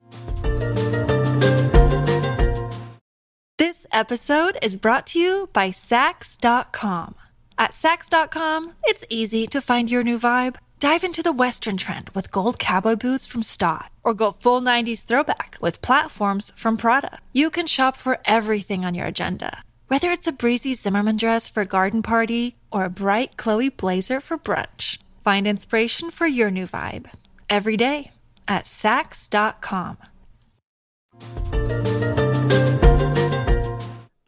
[3.57, 7.15] This episode is brought to you by Saks.com.
[7.57, 10.57] At Saks.com, it's easy to find your new vibe.
[10.85, 15.07] Dive into the Western trend with gold cowboy boots from Staud, or go full 90s
[15.07, 17.21] throwback with platforms from Prada.
[17.33, 21.63] You can shop for everything on your agenda Whether it's a breezy Zimmermann dress for
[21.63, 26.67] a garden party or a bright Chloe blazer for brunch, find inspiration for your new
[26.67, 27.07] vibe
[27.49, 28.11] every day
[28.47, 29.97] at Saks.com.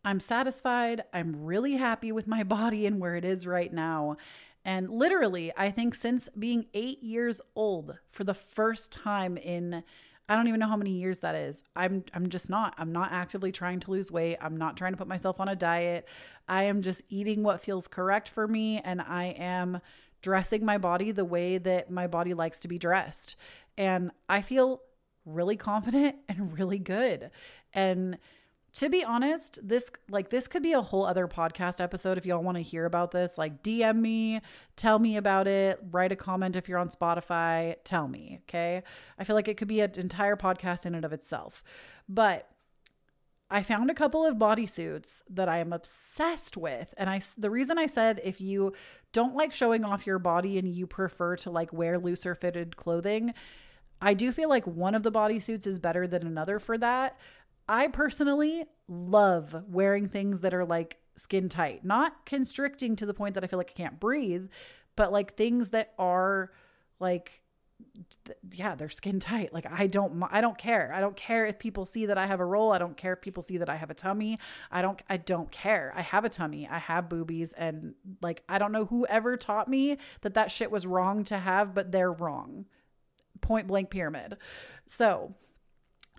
[0.06, 1.02] I'm satisfied.
[1.12, 4.16] I'm really happy with my body and where it is right now.
[4.66, 9.84] And literally, I think since being eight years old for the first time in
[10.28, 11.62] I don't even know how many years that is.
[11.76, 12.74] I'm I'm just not.
[12.78, 14.38] I'm not actively trying to lose weight.
[14.40, 16.08] I'm not trying to put myself on a diet.
[16.48, 19.80] I am just eating what feels correct for me and I am
[20.22, 23.36] dressing my body the way that my body likes to be dressed.
[23.78, 24.82] And I feel
[25.24, 27.30] really confident and really good.
[27.72, 28.18] And
[28.76, 32.42] to be honest, this like this could be a whole other podcast episode if y'all
[32.42, 33.38] want to hear about this.
[33.38, 34.42] Like DM me,
[34.76, 38.82] tell me about it, write a comment if you're on Spotify, tell me, okay?
[39.18, 41.64] I feel like it could be an entire podcast in and of itself.
[42.06, 42.50] But
[43.50, 46.92] I found a couple of bodysuits that I am obsessed with.
[46.98, 48.74] And I the reason I said if you
[49.14, 53.32] don't like showing off your body and you prefer to like wear looser fitted clothing,
[54.02, 57.18] I do feel like one of the bodysuits is better than another for that.
[57.68, 63.34] I personally love wearing things that are like skin tight, not constricting to the point
[63.34, 64.48] that I feel like I can't breathe,
[64.94, 66.52] but like things that are
[67.00, 67.42] like
[68.52, 69.52] yeah they're skin tight.
[69.52, 70.92] Like i don't i don't care.
[70.94, 72.72] I don't care if people see that i have a roll.
[72.72, 74.38] I don't care if people see that i have a tummy.
[74.70, 75.92] I don't i don't care.
[75.94, 76.68] I have a tummy.
[76.70, 77.52] I have boobies.
[77.52, 81.38] And like i don't know who ever taught me that that shit was wrong to
[81.38, 82.66] have but they're wrong.
[83.40, 84.38] Point blank pyramid.
[84.86, 85.34] So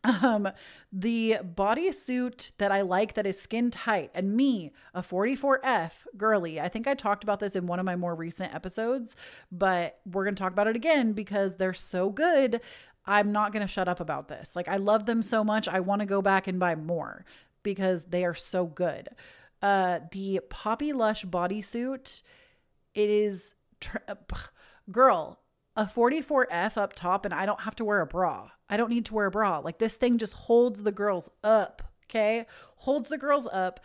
[0.08, 0.50] um,
[0.92, 6.60] the bodysuit that I like that is skin tight, and me, a 44F girly.
[6.60, 9.16] I think I talked about this in one of my more recent episodes,
[9.52, 12.62] but we're going to talk about it again because they're so good.
[13.06, 14.56] I'm not going to shut up about this.
[14.56, 15.68] Like, I love them so much.
[15.68, 17.26] I want to go back and buy more
[17.64, 19.10] because they are so good.
[19.62, 22.22] Uh, the Popilush bodysuit,
[22.94, 23.98] it is, tr-
[24.92, 25.40] girl,
[25.78, 28.50] a 44F up top, and I don't have to wear a bra.
[28.68, 29.60] I don't need to wear a bra.
[29.60, 31.84] Like this thing just holds the girls up.
[32.10, 32.46] Okay.
[32.78, 33.80] Holds the girls up.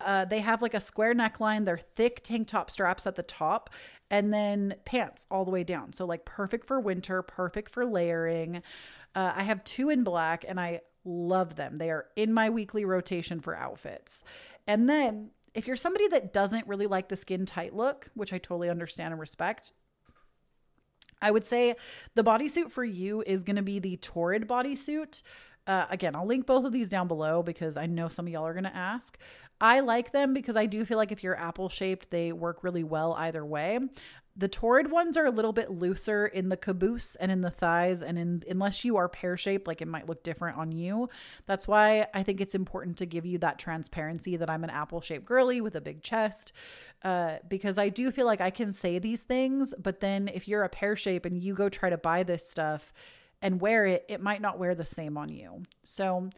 [0.00, 1.64] Uh, they have like a square neckline.
[1.64, 3.70] They're thick tank top straps at the top
[4.10, 5.92] and then pants all the way down.
[5.92, 8.62] So, like, perfect for winter, perfect for layering.
[9.14, 11.76] Uh, I have two in black and I love them.
[11.76, 14.22] They are in my weekly rotation for outfits.
[14.66, 18.38] And then, if you're somebody that doesn't really like the skin tight look, which I
[18.38, 19.72] totally understand and respect,
[21.20, 21.74] I would say
[22.14, 25.22] the bodysuit for you is going to be the Torrid bodysuit.
[25.66, 28.46] Uh, again, I'll link both of these down below because I know some of y'all
[28.46, 29.18] are going to ask.
[29.60, 32.84] I like them because I do feel like if you're apple shaped, they work really
[32.84, 33.78] well either way.
[34.38, 38.02] The torrid ones are a little bit looser in the caboose and in the thighs,
[38.02, 41.10] and in unless you are pear shaped, like it might look different on you.
[41.46, 45.00] That's why I think it's important to give you that transparency that I'm an apple
[45.00, 46.52] shaped girly with a big chest,
[47.02, 50.62] uh, because I do feel like I can say these things, but then if you're
[50.62, 52.92] a pear shape and you go try to buy this stuff
[53.42, 55.64] and wear it, it might not wear the same on you.
[55.84, 56.30] So.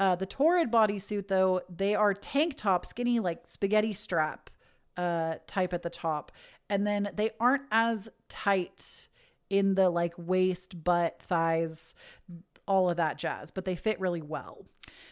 [0.00, 4.48] Uh, the Torrid bodysuit, though, they are tank top, skinny, like spaghetti strap
[4.96, 6.30] uh, type at the top.
[6.70, 9.08] And then they aren't as tight
[9.50, 11.94] in the like waist, butt, thighs,
[12.66, 14.66] all of that jazz, but they fit really well.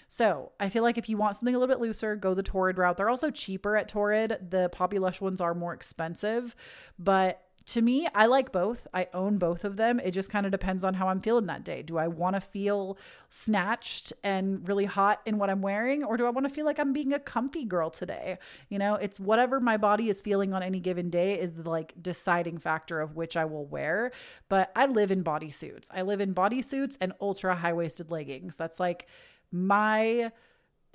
[0.08, 2.78] So I feel like if you want something a little bit looser, go the Torrid
[2.78, 2.96] route.
[2.96, 4.38] They're also cheaper at Torrid.
[4.50, 6.54] The Popilush ones are more expensive,
[6.98, 8.86] but to me, I like both.
[8.94, 9.98] I own both of them.
[9.98, 11.82] It just kind of depends on how I'm feeling that day.
[11.82, 12.96] Do I want to feel
[13.28, 16.78] snatched and really hot in what I'm wearing, or do I want to feel like
[16.78, 18.38] I'm being a comfy girl today?
[18.68, 21.92] You know, it's whatever my body is feeling on any given day is the like
[22.00, 24.12] deciding factor of which I will wear.
[24.48, 25.88] But I live in bodysuits.
[25.92, 28.56] I live in bodysuits and ultra high waisted leggings.
[28.56, 29.08] That's like
[29.50, 30.30] my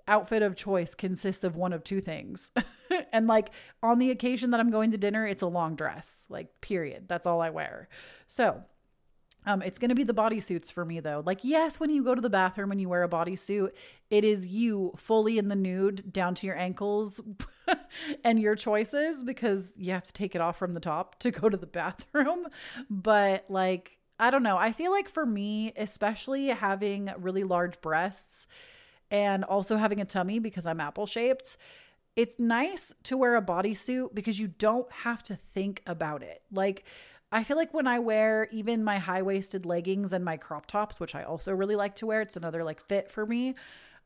[0.07, 2.51] outfit of choice consists of one of two things.
[3.11, 3.51] and like
[3.83, 7.07] on the occasion that I'm going to dinner, it's a long dress, like period.
[7.07, 7.89] That's all I wear.
[8.27, 8.63] So,
[9.45, 11.23] um, it's going to be the bodysuits for me though.
[11.25, 13.71] Like, yes, when you go to the bathroom and you wear a bodysuit,
[14.09, 17.19] it is you fully in the nude down to your ankles
[18.23, 21.49] and your choices because you have to take it off from the top to go
[21.49, 22.47] to the bathroom.
[22.89, 24.57] But like, I don't know.
[24.57, 28.45] I feel like for me, especially having really large breasts,
[29.09, 31.57] and also having a tummy because I'm apple shaped,
[32.15, 36.41] it's nice to wear a bodysuit because you don't have to think about it.
[36.51, 36.85] Like,
[37.31, 40.99] I feel like when I wear even my high waisted leggings and my crop tops,
[40.99, 43.55] which I also really like to wear, it's another like fit for me.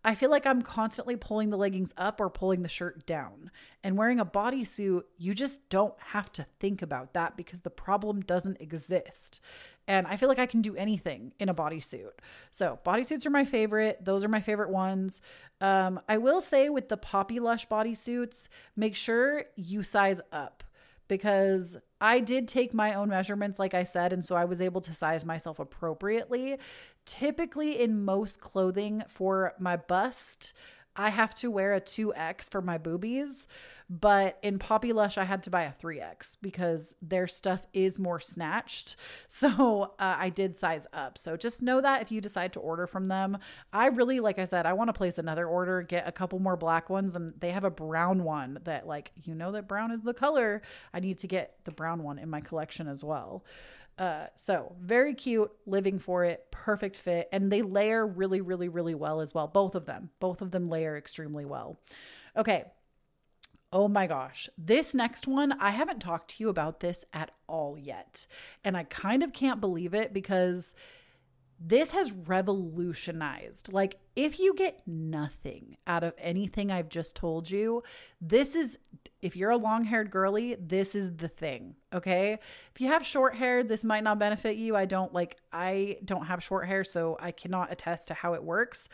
[0.03, 3.49] I feel like I'm constantly pulling the leggings up or pulling the shirt down.
[3.83, 8.21] And wearing a bodysuit, you just don't have to think about that because the problem
[8.21, 9.41] doesn't exist.
[9.87, 12.09] And I feel like I can do anything in a bodysuit.
[12.51, 14.03] So, bodysuits are my favorite.
[14.03, 15.21] Those are my favorite ones.
[15.61, 20.63] Um, I will say with the Popilush bodysuits, make sure you size up
[21.07, 24.81] because I did take my own measurements, like I said, and so I was able
[24.81, 26.57] to size myself appropriately.
[27.05, 30.53] Typically, in most clothing for my bust,
[30.95, 33.47] I have to wear a 2X for my boobies,
[33.89, 38.95] but in Popilush, I had to buy a 3X because their stuff is more snatched.
[39.27, 41.17] So uh, I did size up.
[41.17, 43.37] So just know that if you decide to order from them,
[43.73, 46.55] I really, like I said, I want to place another order, get a couple more
[46.55, 50.01] black ones, and they have a brown one that, like, you know, that brown is
[50.03, 50.61] the color.
[50.93, 53.43] I need to get the brown one in my collection as well.
[53.97, 58.95] Uh, so very cute, living for it, perfect fit, and they layer really, really, really
[58.95, 59.47] well as well.
[59.47, 61.79] Both of them, both of them layer extremely well.
[62.35, 62.65] Okay.
[63.71, 64.49] Oh my gosh.
[64.57, 68.27] This next one, I haven't talked to you about this at all yet.
[68.63, 70.75] And I kind of can't believe it because
[71.59, 73.71] this has revolutionized.
[73.71, 77.83] Like, if you get nothing out of anything I've just told you,
[78.19, 78.77] this is,
[79.21, 81.75] if you're a long haired girly, this is the thing.
[81.93, 82.33] Okay.
[82.73, 84.75] If you have short hair, this might not benefit you.
[84.75, 88.43] I don't like, I don't have short hair, so I cannot attest to how it
[88.43, 88.89] works.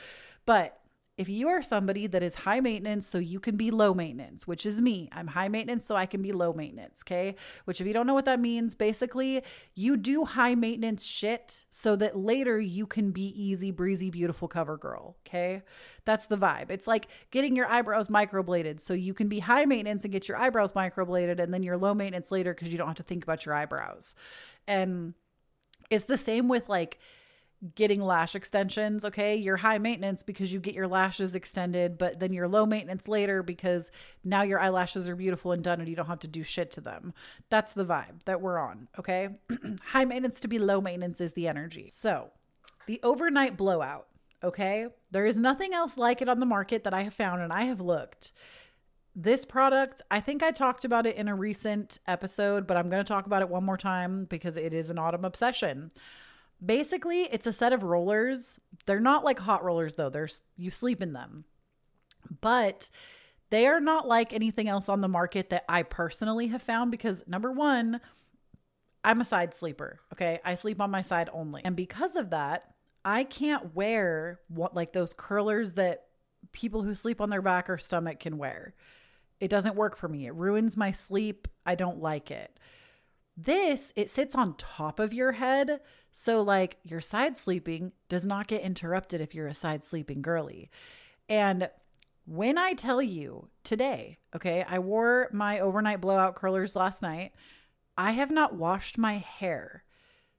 [0.46, 0.81] But
[1.22, 4.66] if you are somebody that is high maintenance, so you can be low maintenance, which
[4.66, 7.04] is me, I'm high maintenance, so I can be low maintenance.
[7.06, 7.36] Okay.
[7.66, 9.44] Which, if you don't know what that means, basically,
[9.76, 14.78] you do high maintenance shit so that later you can be easy, breezy, beautiful cover
[14.78, 15.16] girl.
[15.28, 15.62] Okay.
[16.06, 16.72] That's the vibe.
[16.72, 20.38] It's like getting your eyebrows microbladed so you can be high maintenance and get your
[20.38, 23.46] eyebrows microbladed, and then you're low maintenance later because you don't have to think about
[23.46, 24.16] your eyebrows.
[24.68, 25.14] And
[25.92, 26.98] it's the same with like,
[27.76, 29.36] getting lash extensions, okay?
[29.36, 33.44] You're high maintenance because you get your lashes extended, but then you're low maintenance later
[33.44, 33.92] because
[34.24, 36.82] now your eyelashes are beautiful and done and you don't have to do shit to
[36.82, 37.14] them.
[37.50, 39.30] That's the vibe that we're on, okay?
[39.84, 41.90] high maintenance to be low maintenance is the energy.
[41.92, 42.32] So,
[42.88, 44.08] the overnight blowout,
[44.44, 44.88] okay?
[45.12, 47.66] There is nothing else like it on the market that I have found and I
[47.66, 48.32] have looked.
[49.16, 53.04] This product, I think I talked about it in a recent episode, but I'm going
[53.04, 55.92] to talk about it one more time because it is an autumn obsession.
[56.64, 58.60] Basically, it's a set of rollers.
[58.86, 60.10] They're not like hot rollers though.
[60.10, 61.46] There's you sleep in them.
[62.42, 62.90] But
[63.50, 67.24] they are not like anything else on the market that I personally have found because
[67.28, 68.00] number 1,
[69.04, 70.40] I'm a side sleeper, okay?
[70.46, 71.62] I sleep on my side only.
[71.66, 72.64] And because of that,
[73.04, 76.06] I can't wear what like those curlers that
[76.52, 78.74] people who sleep on their back or stomach can wear.
[79.40, 80.28] It doesn't work for me.
[80.28, 81.48] It ruins my sleep.
[81.66, 82.58] I don't like it.
[83.38, 85.80] This, it sits on top of your head.
[86.12, 90.70] So, like, your side sleeping does not get interrupted if you're a side sleeping girly.
[91.30, 91.70] And
[92.26, 97.32] when I tell you today, okay, I wore my overnight blowout curlers last night.
[97.98, 99.84] I have not washed my hair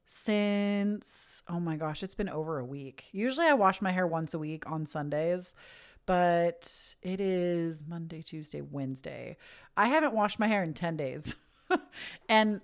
[0.06, 3.06] since, oh my gosh, it's been over a week.
[3.12, 5.54] Usually I wash my hair once a week on Sundays,
[6.06, 9.36] but it is Monday, Tuesday, Wednesday.
[9.76, 11.36] I haven't washed my hair in 10 days.
[12.28, 12.60] and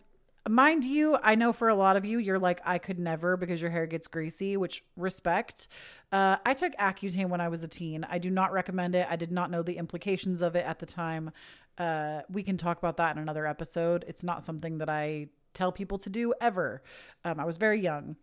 [0.49, 3.61] mind you, I know for a lot of you, you're like, I could never because
[3.61, 5.69] your hair gets greasy, which respect.
[6.13, 8.07] Uh, I took Accutane when I was a teen.
[8.09, 9.07] I do not recommend it.
[9.11, 11.31] I did not know the implications of it at the time.
[11.77, 14.05] Uh, we can talk about that in another episode.
[14.09, 16.83] It's not something that I tell people to do ever.
[17.25, 18.17] Um, I was very young.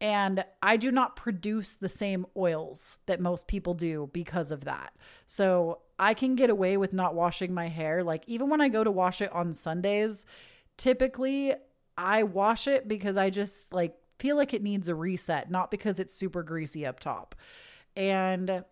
[0.00, 4.92] And I do not produce the same oils that most people do because of that.
[5.28, 8.02] So I can get away with not washing my hair.
[8.02, 10.26] Like, even when I go to wash it on Sundays,
[10.76, 11.54] typically
[11.96, 15.98] I wash it because I just like feel like it needs a reset, not because
[15.98, 17.34] it's super greasy up top.
[17.96, 18.64] And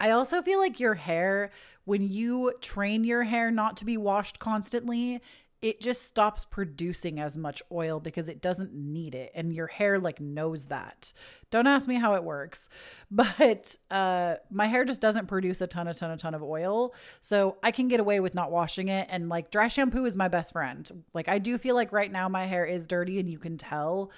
[0.00, 1.50] I also feel like your hair,
[1.84, 5.20] when you train your hair not to be washed constantly,
[5.64, 9.98] it just stops producing as much oil because it doesn't need it and your hair
[9.98, 11.14] like knows that.
[11.50, 12.68] Don't ask me how it works
[13.10, 16.94] but uh my hair just doesn't produce a ton a ton a ton of oil
[17.22, 20.28] so i can get away with not washing it and like dry shampoo is my
[20.28, 21.04] best friend.
[21.14, 24.10] Like i do feel like right now my hair is dirty and you can tell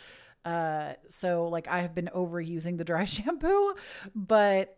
[0.44, 3.74] uh so like i have been overusing the dry shampoo
[4.16, 4.76] but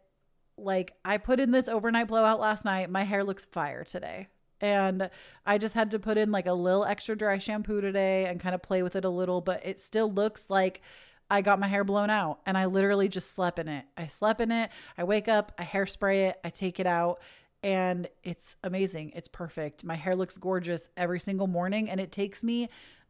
[0.59, 2.91] like i put in this overnight blowout last night.
[2.91, 4.29] My hair looks fire today
[4.61, 5.11] and
[5.47, 8.55] I just had to put in like a little extra dry shampoo today and kind
[8.55, 10.83] of play with it a little, but it still looks like
[11.31, 13.85] I got my hair blown out and I literally just slept in it.
[13.97, 14.71] I slept in it.
[14.97, 17.21] I wake up, I hairspray it, I take it out,
[17.63, 19.13] and it's amazing.
[19.15, 19.85] It's perfect.
[19.85, 22.69] My hair looks gorgeous every single morning, and it takes me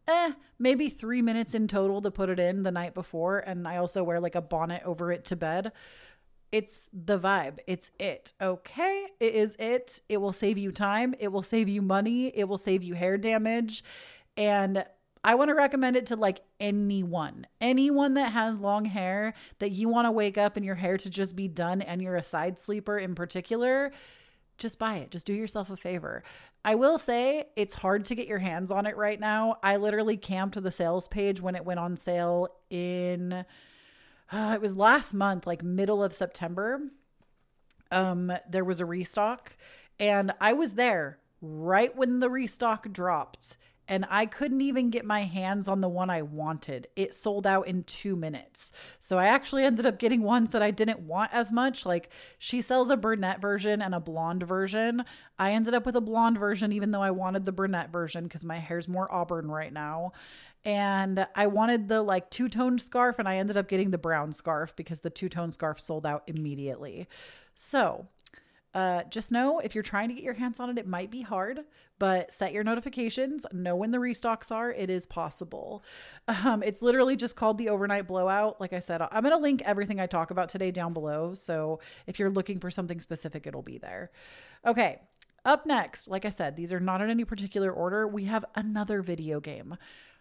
[0.08, 3.38] eh, maybe three minutes in total to put it in the night before.
[3.38, 5.72] And I also wear like a bonnet over it to bed.
[6.50, 7.58] It's the vibe.
[7.66, 8.32] It's it.
[8.40, 9.06] Okay.
[9.20, 10.00] It is it.
[10.08, 11.14] It will save you time.
[11.18, 12.28] It will save you money.
[12.28, 13.84] It will save you hair damage.
[14.36, 14.84] And
[15.24, 19.88] I want to recommend it to like anyone, anyone that has long hair that you
[19.88, 22.58] want to wake up and your hair to just be done and you're a side
[22.58, 23.92] sleeper in particular.
[24.58, 25.10] Just buy it.
[25.10, 26.22] Just do yourself a favor.
[26.64, 29.56] I will say it's hard to get your hands on it right now.
[29.62, 33.44] I literally camped the sales page when it went on sale in
[34.30, 36.80] uh, it was last month, like middle of September.
[37.90, 39.56] Um, there was a restock,
[39.98, 43.56] and I was there right when the restock dropped
[43.88, 46.88] and I couldn't even get my hands on the one I wanted.
[46.94, 48.70] It sold out in two minutes.
[49.00, 51.86] So I actually ended up getting ones that I didn't want as much.
[51.86, 55.04] Like she sells a brunette version and a blonde version.
[55.38, 58.44] I ended up with a blonde version, even though I wanted the brunette version because
[58.44, 60.12] my hair's more auburn right now.
[60.64, 64.32] And I wanted the like two tone scarf, and I ended up getting the brown
[64.32, 67.08] scarf because the two tone scarf sold out immediately.
[67.54, 68.06] So
[68.74, 71.22] uh, just know if you're trying to get your hands on it, it might be
[71.22, 71.60] hard,
[71.98, 73.46] but set your notifications.
[73.52, 74.70] Know when the restocks are.
[74.70, 75.82] It is possible.
[76.28, 78.60] Um, it's literally just called the overnight blowout.
[78.60, 81.34] Like I said, I'm going to link everything I talk about today down below.
[81.34, 84.10] So if you're looking for something specific, it'll be there.
[84.66, 85.00] Okay.
[85.44, 88.06] Up next, like I said, these are not in any particular order.
[88.06, 89.76] We have another video game.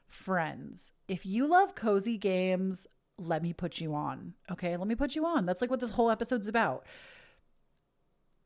[0.07, 2.87] Friends, if you love cozy games,
[3.19, 4.33] let me put you on.
[4.51, 4.77] Okay.
[4.77, 5.45] Let me put you on.
[5.45, 6.85] That's like what this whole episode's about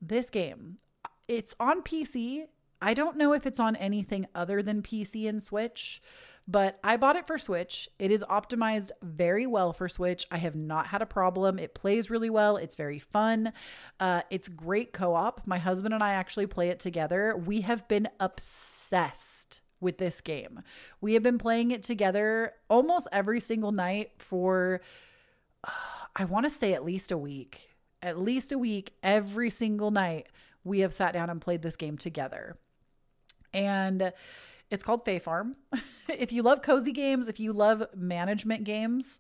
[0.02, 0.78] this game.
[1.28, 2.46] It's on PC.
[2.82, 6.02] I don't know if it's on anything other than PC and Switch,
[6.48, 7.88] but I bought it for Switch.
[8.00, 10.26] It is optimized very well for Switch.
[10.32, 11.60] I have not had a problem.
[11.60, 12.58] It plays really well.
[12.58, 13.54] It's very fun.
[14.00, 15.42] Uh, it's great co op.
[15.46, 17.38] My husband and I actually play it together.
[17.38, 20.62] We have been obsessed with this game.
[21.02, 24.80] We have been playing it together almost every single night for,
[25.66, 25.72] uh,
[26.16, 27.72] I want to say, at least a week
[28.02, 30.28] at least a week, every single night,
[30.64, 32.58] we have sat down and played this game together.
[33.54, 34.14] And
[34.70, 35.56] it's called Fae Farm.
[36.10, 39.20] if you love cozy games, if you love management games,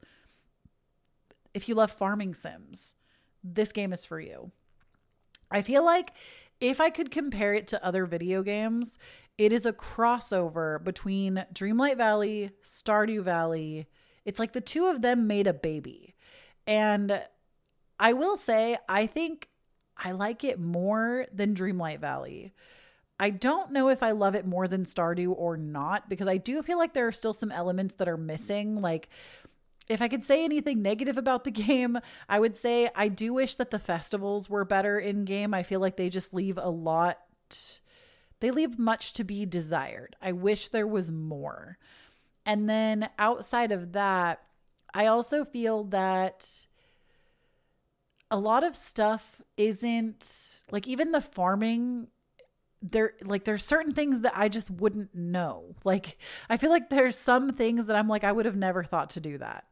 [1.53, 2.95] if you love farming sims,
[3.43, 4.51] this game is for you.
[5.49, 6.13] I feel like
[6.61, 8.97] if I could compare it to other video games,
[9.37, 13.87] it is a crossover between Dreamlight Valley, Stardew Valley.
[14.23, 16.13] It's like the two of them made a baby.
[16.67, 17.23] And
[17.99, 19.49] I will say, I think
[19.97, 22.53] I like it more than Dreamlight Valley.
[23.19, 26.61] I don't know if I love it more than Stardew or not because I do
[26.61, 28.81] feel like there are still some elements that are missing.
[28.81, 29.09] Like,
[29.87, 33.55] if I could say anything negative about the game, I would say I do wish
[33.55, 35.53] that the festivals were better in game.
[35.53, 37.19] I feel like they just leave a lot,
[38.39, 40.15] they leave much to be desired.
[40.21, 41.77] I wish there was more.
[42.45, 44.41] And then outside of that,
[44.93, 46.65] I also feel that
[48.29, 52.07] a lot of stuff isn't like even the farming
[52.81, 55.75] there like there's certain things that I just wouldn't know.
[55.83, 56.17] Like
[56.49, 59.19] I feel like there's some things that I'm like I would have never thought to
[59.19, 59.65] do that.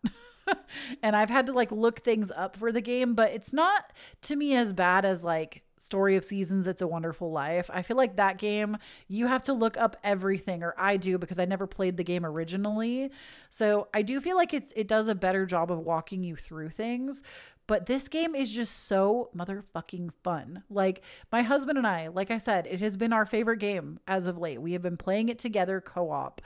[1.04, 3.92] and I've had to like look things up for the game, but it's not
[4.24, 7.70] to me as bad as like Story of Seasons, It's a Wonderful Life.
[7.74, 11.40] I feel like that game, you have to look up everything, or I do because
[11.40, 13.12] I never played the game originally.
[13.50, 16.70] So I do feel like it's it does a better job of walking you through
[16.70, 17.24] things.
[17.70, 20.64] But this game is just so motherfucking fun.
[20.72, 24.26] Like my husband and I, like I said, it has been our favorite game as
[24.26, 24.60] of late.
[24.60, 26.42] We have been playing it together co-op.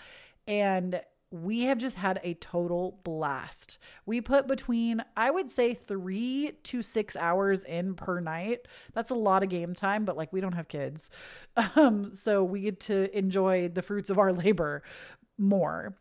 [0.49, 0.99] And
[1.31, 3.79] we have just had a total blast.
[4.05, 8.67] We put between, I would say, three to six hours in per night.
[8.93, 11.09] That's a lot of game time, but like we don't have kids.
[11.75, 14.83] Um, so we get to enjoy the fruits of our labor
[15.37, 15.95] more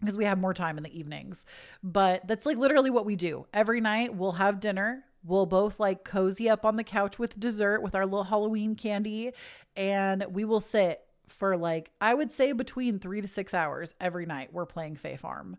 [0.00, 1.46] because we have more time in the evenings.
[1.82, 3.46] But that's like literally what we do.
[3.52, 5.04] Every night we'll have dinner.
[5.24, 9.32] We'll both like cozy up on the couch with dessert with our little Halloween candy
[9.76, 14.26] and we will sit for like I would say between 3 to 6 hours every
[14.26, 15.56] night we're playing Fae Farm.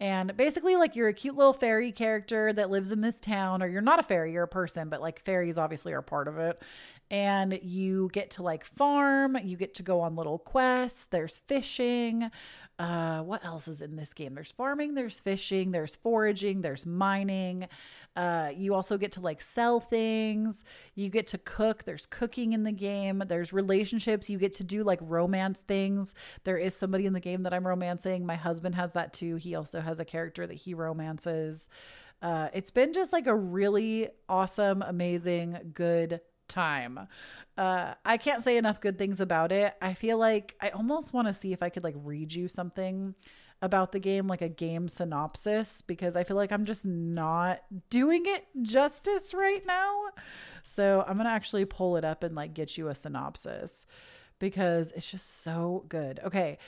[0.00, 3.66] And basically, like, you're a cute little fairy character that lives in this town, or
[3.66, 6.62] you're not a fairy, you're a person, but like, fairies obviously are part of it.
[7.10, 12.30] And you get to like farm, you get to go on little quests, there's fishing,
[12.78, 14.34] uh, what else is in this game?
[14.34, 17.66] There's farming, there's fishing, there's foraging, there's mining.
[18.14, 20.64] Uh, you also get to like sell things.
[20.94, 21.84] You get to cook.
[21.84, 23.22] There's cooking in the game.
[23.26, 24.30] There's relationships.
[24.30, 26.14] You get to do like romance things.
[26.44, 28.24] There is somebody in the game that I'm romancing.
[28.24, 29.36] My husband has that too.
[29.36, 31.68] He also has a character that he romances.
[32.22, 37.08] Uh, it's been just like a really awesome, amazing, good time.
[37.56, 39.74] Uh, I can't say enough good things about it.
[39.82, 43.14] I feel like I almost want to see if I could like read you something
[43.60, 48.22] about the game, like a game synopsis, because I feel like I'm just not doing
[48.26, 50.04] it justice right now.
[50.62, 53.86] So I'm gonna actually pull it up and like get you a synopsis
[54.38, 56.20] because it's just so good.
[56.24, 56.58] Okay.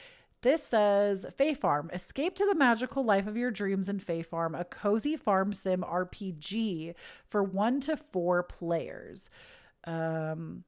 [0.43, 4.55] This says Fae Farm, escape to the magical life of your dreams in Fae Farm,
[4.55, 6.95] a cozy farm sim RPG
[7.29, 9.29] for one to four players.
[9.85, 10.65] Um,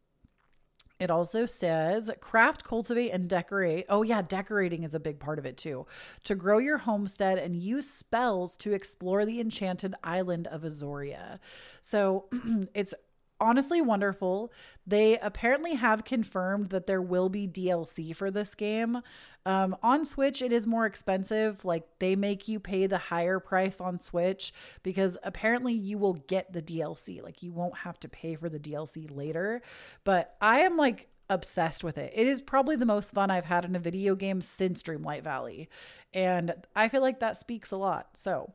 [1.02, 3.86] it also says craft, cultivate, and decorate.
[3.88, 5.84] Oh, yeah, decorating is a big part of it too.
[6.24, 11.40] To grow your homestead and use spells to explore the enchanted island of Azoria.
[11.80, 12.26] So
[12.74, 12.94] it's
[13.42, 14.52] honestly wonderful.
[14.86, 19.02] They apparently have confirmed that there will be DLC for this game.
[19.44, 21.64] Um, on Switch, it is more expensive.
[21.64, 26.52] Like they make you pay the higher price on Switch because apparently you will get
[26.52, 27.22] the DLC.
[27.22, 29.60] Like you won't have to pay for the DLC later.
[30.04, 32.12] But I am like obsessed with it.
[32.14, 35.68] It is probably the most fun I've had in a video game since Dreamlight Valley.
[36.14, 38.16] And I feel like that speaks a lot.
[38.16, 38.52] So,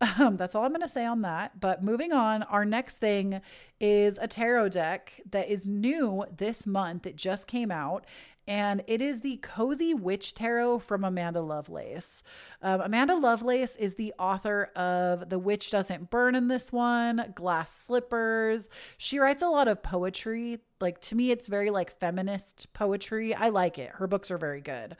[0.00, 1.60] um, that's all I'm going to say on that.
[1.60, 3.40] But moving on, our next thing
[3.80, 7.06] is a tarot deck that is new this month.
[7.06, 8.06] It just came out.
[8.48, 12.24] And it is the Cozy Witch Tarot from Amanda Lovelace.
[12.62, 17.72] Um, Amanda Lovelace is the author of The Witch Doesn't Burn in this one, Glass
[17.72, 18.68] Slippers.
[18.98, 23.34] She writes a lot of poetry like to me it's very like feminist poetry.
[23.34, 23.90] I like it.
[23.94, 24.96] Her books are very good.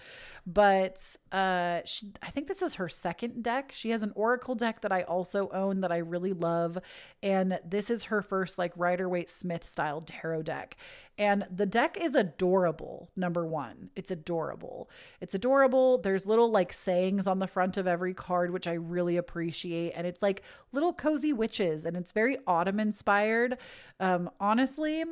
[0.46, 3.72] But uh she, i think this is her second deck.
[3.74, 6.78] She has an oracle deck that i also own that i really love.
[7.22, 10.76] And this is her first like rider waite smith style tarot deck.
[11.18, 13.90] And the deck is adorable number one.
[13.94, 14.88] It's adorable.
[15.20, 15.98] It's adorable.
[15.98, 19.92] There's little like sayings on the front of every card which i really appreciate.
[19.92, 23.58] And it's like little cozy witches and it's very autumn inspired
[23.98, 25.04] um honestly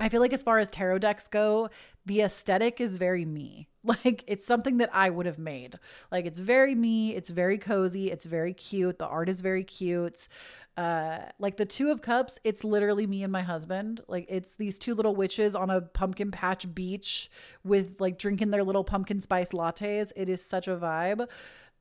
[0.00, 1.70] I feel like as far as tarot decks go,
[2.06, 3.68] the aesthetic is very me.
[3.84, 5.76] Like it's something that I would have made.
[6.12, 9.00] Like it's very me, it's very cozy, it's very cute.
[9.00, 10.28] The art is very cute.
[10.76, 14.00] Uh like the 2 of cups, it's literally me and my husband.
[14.06, 17.28] Like it's these two little witches on a pumpkin patch beach
[17.64, 20.12] with like drinking their little pumpkin spice lattes.
[20.14, 21.26] It is such a vibe.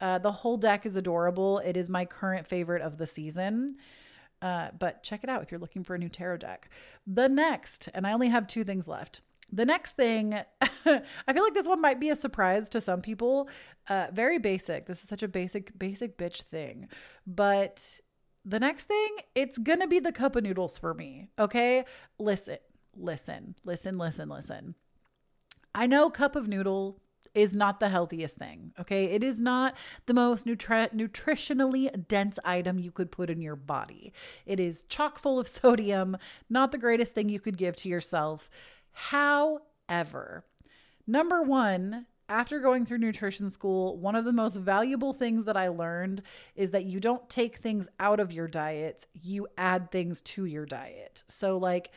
[0.01, 1.59] Uh the whole deck is adorable.
[1.59, 3.77] It is my current favorite of the season.
[4.41, 6.69] Uh, but check it out if you're looking for a new tarot deck.
[7.05, 9.21] The next, and I only have two things left.
[9.51, 13.49] The next thing, I feel like this one might be a surprise to some people.
[13.89, 14.85] Uh, very basic.
[14.85, 16.87] This is such a basic, basic bitch thing.
[17.27, 17.99] But
[18.45, 21.27] the next thing, it's gonna be the cup of noodles for me.
[21.37, 21.83] Okay,
[22.17, 22.57] listen,
[22.95, 24.75] listen, listen, listen, listen.
[25.75, 27.01] I know cup of noodle
[27.33, 28.73] is not the healthiest thing.
[28.79, 29.05] Okay.
[29.05, 29.75] It is not
[30.05, 34.13] the most nutri- nutritionally dense item you could put in your body.
[34.45, 36.17] It is chock full of sodium,
[36.49, 38.49] not the greatest thing you could give to yourself.
[38.91, 40.45] However,
[41.07, 45.67] number one, after going through nutrition school, one of the most valuable things that I
[45.67, 46.21] learned
[46.55, 50.65] is that you don't take things out of your diet, you add things to your
[50.65, 51.23] diet.
[51.27, 51.91] So, like,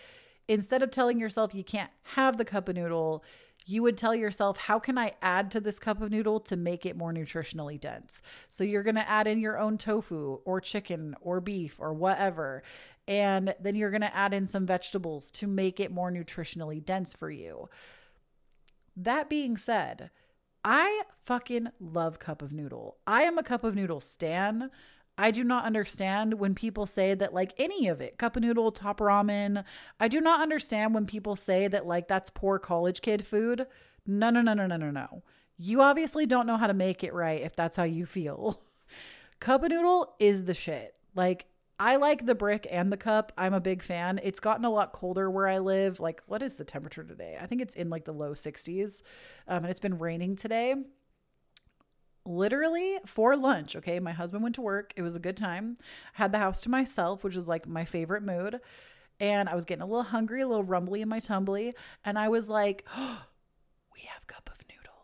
[0.49, 3.25] instead of telling yourself you can't have the cup of noodle,
[3.67, 6.85] you would tell yourself, how can I add to this cup of noodle to make
[6.85, 8.21] it more nutritionally dense?
[8.51, 12.63] So you're going to add in your own tofu or chicken or beef or whatever.
[13.09, 17.15] And then you're going to add in some vegetables to make it more nutritionally dense
[17.15, 17.69] for you.
[18.97, 20.11] That being said,
[20.65, 22.99] I fucking love cup of noodle.
[23.07, 24.71] I am a cup of noodle stan.
[25.17, 28.73] I do not understand when people say that like any of it, cup of noodle,
[28.73, 29.65] top ramen.
[30.01, 33.67] I do not understand when people say that like that's poor college kid food.
[34.07, 35.23] No, no, no, no, no, no, no.
[35.57, 38.61] You obviously don't know how to make it right if that's how you feel.
[39.41, 40.97] cup of noodle is the shit.
[41.15, 41.47] Like
[41.79, 43.33] I like the brick and the cup.
[43.39, 44.21] I'm a big fan.
[44.23, 45.99] It's gotten a lot colder where I live.
[45.99, 47.37] Like, what is the temperature today?
[47.41, 49.03] I think it's in like the low 60s.
[49.49, 50.77] Um, and it's been raining today
[52.25, 53.77] literally for lunch.
[53.77, 54.01] Okay.
[54.01, 54.93] My husband went to work.
[54.97, 55.77] It was a good time.
[56.19, 58.61] I had the house to myself, which is like my favorite mood.
[59.21, 61.75] And I was getting a little hungry, a little rumbly in my tumbly.
[62.05, 63.23] And I was like, oh,
[63.95, 64.95] we have cup of noodle.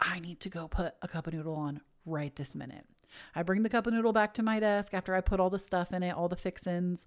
[0.00, 2.86] I need to go put a cup of noodle on right this minute.
[3.34, 5.58] I bring the cup of noodle back to my desk after I put all the
[5.58, 7.06] stuff in it, all the fixins.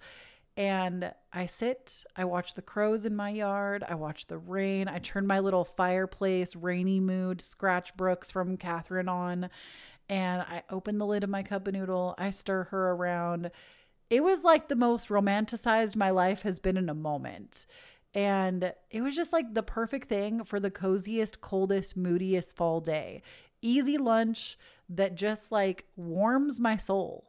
[0.57, 4.99] And I sit, I watch the crows in my yard, I watch the rain, I
[4.99, 9.49] turn my little fireplace, rainy mood, scratch Brooks from Catherine on,
[10.09, 13.51] and I open the lid of my cup of noodle, I stir her around.
[14.09, 17.65] It was like the most romanticized my life has been in a moment.
[18.13, 23.21] And it was just like the perfect thing for the coziest, coldest, moodiest fall day.
[23.61, 24.57] Easy lunch
[24.89, 27.28] that just like warms my soul.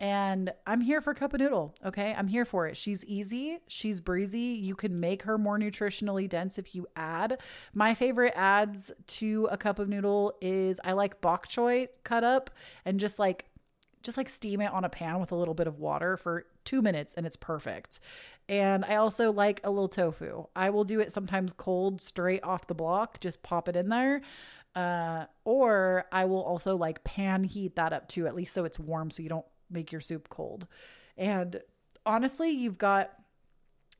[0.00, 1.74] And I'm here for cup of noodle.
[1.84, 2.14] Okay.
[2.16, 2.76] I'm here for it.
[2.76, 3.58] She's easy.
[3.66, 4.38] She's breezy.
[4.38, 7.40] You can make her more nutritionally dense if you add.
[7.74, 12.50] My favorite adds to a cup of noodle is I like bok choy cut up
[12.84, 13.46] and just like
[14.04, 16.80] just like steam it on a pan with a little bit of water for two
[16.80, 17.98] minutes and it's perfect.
[18.48, 20.46] And I also like a little tofu.
[20.54, 24.22] I will do it sometimes cold, straight off the block, just pop it in there.
[24.76, 28.78] Uh, or I will also like pan heat that up too, at least so it's
[28.78, 30.66] warm so you don't make your soup cold.
[31.16, 31.60] And
[32.06, 33.12] honestly, you've got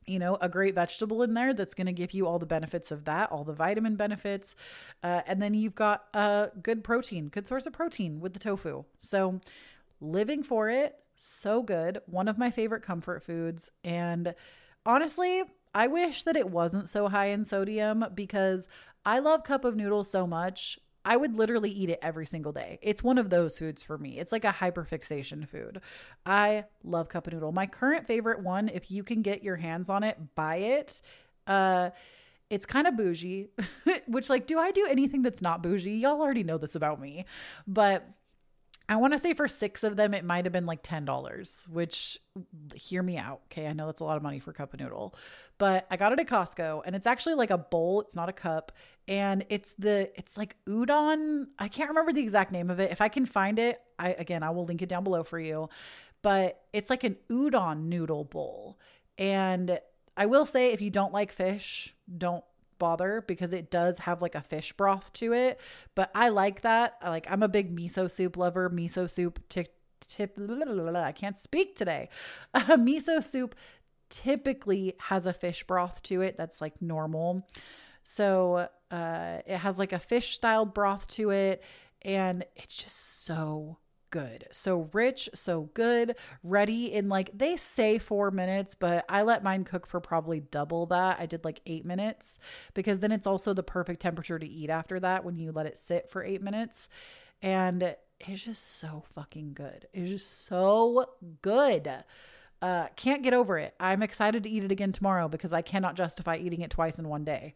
[0.09, 2.89] you know, a great vegetable in there that's going to give you all the benefits
[2.89, 4.55] of that, all the vitamin benefits.
[5.03, 8.85] Uh, and then you've got a good protein, good source of protein with the tofu.
[8.97, 9.39] So,
[10.01, 11.99] living for it, so good.
[12.07, 13.69] One of my favorite comfort foods.
[13.83, 14.33] And
[14.83, 15.43] honestly,
[15.75, 18.67] I wish that it wasn't so high in sodium because
[19.05, 20.79] I love cup of noodles so much.
[21.05, 22.79] I would literally eat it every single day.
[22.81, 24.19] It's one of those foods for me.
[24.19, 25.81] It's like a hyperfixation food.
[26.25, 27.51] I love cup of noodle.
[27.51, 31.01] My current favorite one, if you can get your hands on it, buy it.
[31.47, 31.91] Uh
[32.49, 33.49] it's kind of bougie,
[34.07, 35.99] which like do I do anything that's not bougie?
[35.99, 37.25] Y'all already know this about me.
[37.67, 38.07] But
[38.89, 42.17] I want to say for six of them, it might have been like $10, which
[42.73, 43.41] hear me out.
[43.45, 43.67] Okay.
[43.67, 45.15] I know that's a lot of money for cup of noodle,
[45.59, 48.01] but I got it at Costco and it's actually like a bowl.
[48.01, 48.71] It's not a cup.
[49.07, 51.45] And it's the, it's like udon.
[51.59, 52.91] I can't remember the exact name of it.
[52.91, 55.69] If I can find it, I, again, I will link it down below for you,
[56.23, 58.79] but it's like an udon noodle bowl.
[59.19, 59.79] And
[60.17, 62.43] I will say, if you don't like fish, don't
[62.79, 65.59] bother because it does have like a fish broth to it.
[65.95, 66.97] But I like that.
[67.03, 68.69] Like I'm a big miso soup lover.
[68.69, 70.37] Miso soup tip tip.
[70.95, 72.09] I can't speak today.
[72.53, 73.55] Uh, miso soup
[74.09, 77.47] typically has a fish broth to it that's like normal.
[78.03, 81.63] So uh, it has like a fish styled broth to it,
[82.01, 83.77] and it's just so
[84.09, 84.47] good.
[84.51, 89.63] So rich, so good, ready in like they say 4 minutes, but I let mine
[89.63, 91.19] cook for probably double that.
[91.19, 92.39] I did like 8 minutes
[92.73, 95.77] because then it's also the perfect temperature to eat after that when you let it
[95.77, 96.87] sit for 8 minutes.
[97.41, 99.87] And it's just so fucking good.
[99.93, 101.05] It's just so
[101.41, 101.89] good.
[102.61, 103.73] Uh, can't get over it.
[103.79, 107.07] I'm excited to eat it again tomorrow because I cannot justify eating it twice in
[107.07, 107.53] one day.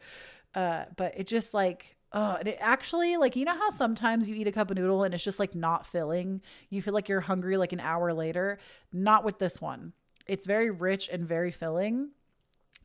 [0.55, 4.35] Uh, but it just like Oh, and it actually like you know how sometimes you
[4.35, 6.41] eat a cup of noodle and it's just like not filling.
[6.69, 8.59] You feel like you're hungry like an hour later.
[8.91, 9.93] Not with this one.
[10.27, 12.11] It's very rich and very filling.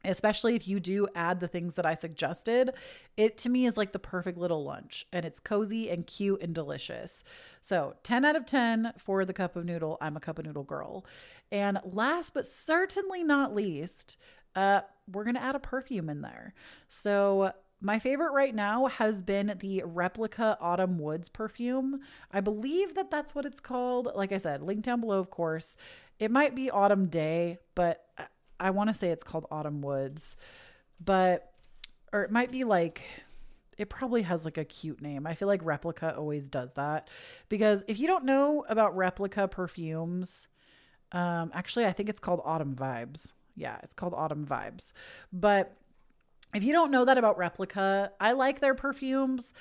[0.05, 2.71] Especially if you do add the things that I suggested,
[3.17, 6.55] it to me is like the perfect little lunch and it's cozy and cute and
[6.55, 7.25] delicious.
[7.61, 9.99] So, 10 out of 10 for the cup of noodle.
[10.01, 11.05] I'm a cup of noodle girl.
[11.51, 14.17] And last but certainly not least,
[14.55, 16.55] uh, we're going to add a perfume in there.
[16.89, 22.01] So, my favorite right now has been the replica Autumn Woods perfume.
[22.33, 24.09] I believe that that's what it's called.
[24.15, 25.77] Like I said, link down below, of course.
[26.19, 28.05] It might be Autumn Day, but
[28.59, 30.35] I want to say it's called Autumn Woods.
[31.05, 31.53] But,
[32.13, 33.03] or it might be like,
[33.77, 35.25] it probably has like a cute name.
[35.25, 37.09] I feel like Replica always does that.
[37.49, 40.49] Because if you don't know about Replica perfumes,
[41.13, 43.33] um, actually, I think it's called Autumn Vibes.
[43.55, 44.93] Yeah, it's called Autumn Vibes.
[45.33, 45.77] But
[46.55, 49.53] if you don't know that about Replica, I like their perfumes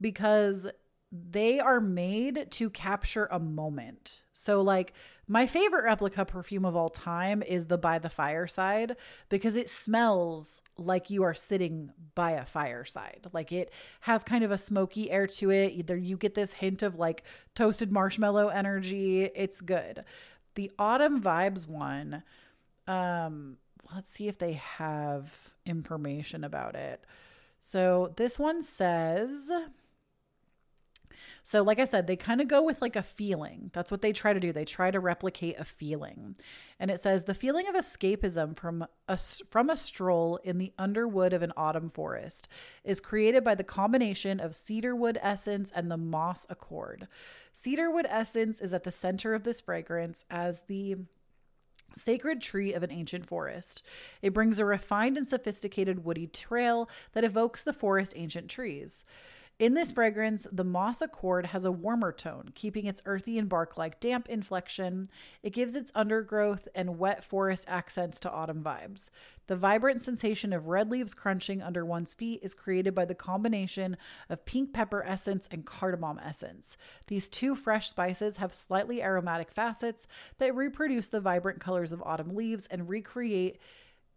[0.00, 0.68] because
[1.12, 4.22] they are made to capture a moment.
[4.32, 4.92] So, like,
[5.28, 8.96] my favorite replica perfume of all time is the By the Fireside
[9.28, 13.26] because it smells like you are sitting by a fireside.
[13.32, 15.72] Like, it has kind of a smoky air to it.
[15.72, 17.22] Either you get this hint of like
[17.54, 19.24] toasted marshmallow energy.
[19.24, 20.04] It's good.
[20.54, 22.22] The Autumn Vibes one,
[22.86, 23.58] um,
[23.94, 25.32] let's see if they have
[25.66, 27.04] information about it.
[27.58, 29.50] So this one says
[31.48, 33.70] so, like I said, they kind of go with like a feeling.
[33.72, 34.52] That's what they try to do.
[34.52, 36.34] They try to replicate a feeling.
[36.80, 41.32] And it says the feeling of escapism from a, from a stroll in the underwood
[41.32, 42.48] of an autumn forest
[42.82, 47.06] is created by the combination of cedarwood essence and the moss accord.
[47.52, 50.96] Cedarwood essence is at the center of this fragrance as the
[51.96, 53.82] sacred tree of an ancient forest.
[54.22, 59.04] It brings a refined and sophisticated woody trail that evokes the forest ancient trees.
[59.58, 63.78] In this fragrance, the moss accord has a warmer tone, keeping its earthy and bark
[63.78, 65.06] like damp inflection.
[65.42, 69.08] It gives its undergrowth and wet forest accents to autumn vibes.
[69.46, 73.96] The vibrant sensation of red leaves crunching under one's feet is created by the combination
[74.28, 76.76] of pink pepper essence and cardamom essence.
[77.06, 82.36] These two fresh spices have slightly aromatic facets that reproduce the vibrant colors of autumn
[82.36, 83.58] leaves and recreate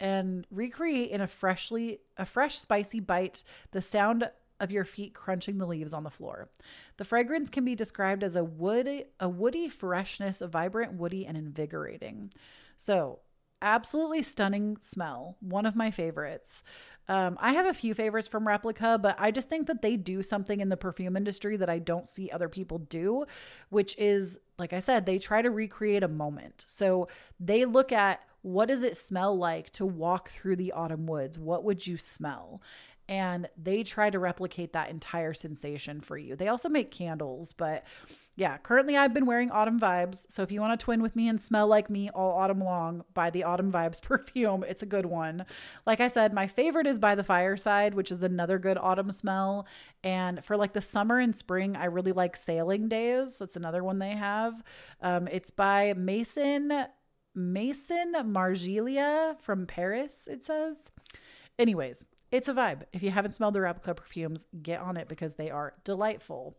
[0.02, 4.30] and recreate in a freshly a fresh spicy bite the sound
[4.60, 6.49] of your feet crunching the leaves on the floor.
[6.97, 11.38] The fragrance can be described as a woody, a woody freshness, a vibrant, woody, and
[11.38, 12.32] invigorating.
[12.78, 13.20] So,
[13.62, 15.38] absolutely stunning smell.
[15.41, 16.64] One of my favorites.
[17.07, 20.22] Um, I have a few favorites from Replica, but I just think that they do
[20.22, 23.26] something in the perfume industry that I don't see other people do,
[23.70, 26.66] which is, like I said, they try to recreate a moment.
[26.68, 27.07] So
[27.39, 31.38] they look at what does it smell like to walk through the autumn woods?
[31.38, 32.62] What would you smell?
[33.10, 36.36] And they try to replicate that entire sensation for you.
[36.36, 37.84] They also make candles, but
[38.36, 40.26] yeah, currently I've been wearing Autumn Vibes.
[40.30, 43.03] So if you want to twin with me and smell like me all autumn long,
[43.14, 44.64] buy the Autumn Vibes perfume.
[44.66, 45.45] It's a good one.
[45.86, 49.68] Like I said, my favorite is by the fireside, which is another good autumn smell.
[50.03, 53.39] And for like the summer and spring, I really like Sailing Days.
[53.39, 54.64] That's another one they have.
[55.01, 56.86] Um, it's by Mason
[57.36, 60.89] Mason Margiela from Paris, it says.
[61.57, 62.84] Anyways, it's a vibe.
[62.93, 66.55] If you haven't smelled the Replica perfumes, get on it because they are delightful.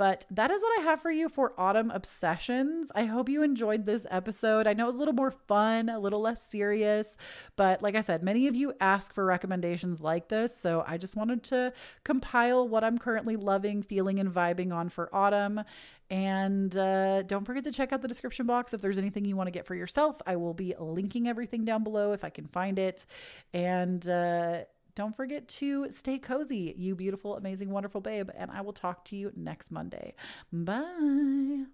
[0.00, 2.90] But that is what I have for you for autumn obsessions.
[2.94, 4.66] I hope you enjoyed this episode.
[4.66, 7.18] I know it was a little more fun, a little less serious,
[7.56, 10.56] but like I said, many of you ask for recommendations like this.
[10.56, 15.14] So I just wanted to compile what I'm currently loving, feeling, and vibing on for
[15.14, 15.64] autumn.
[16.08, 19.48] And uh, don't forget to check out the description box if there's anything you want
[19.48, 20.16] to get for yourself.
[20.26, 23.04] I will be linking everything down below if I can find it.
[23.52, 24.60] And, uh,
[24.94, 28.30] don't forget to stay cozy, you beautiful, amazing, wonderful babe.
[28.34, 30.14] And I will talk to you next Monday.
[30.52, 31.64] Bye.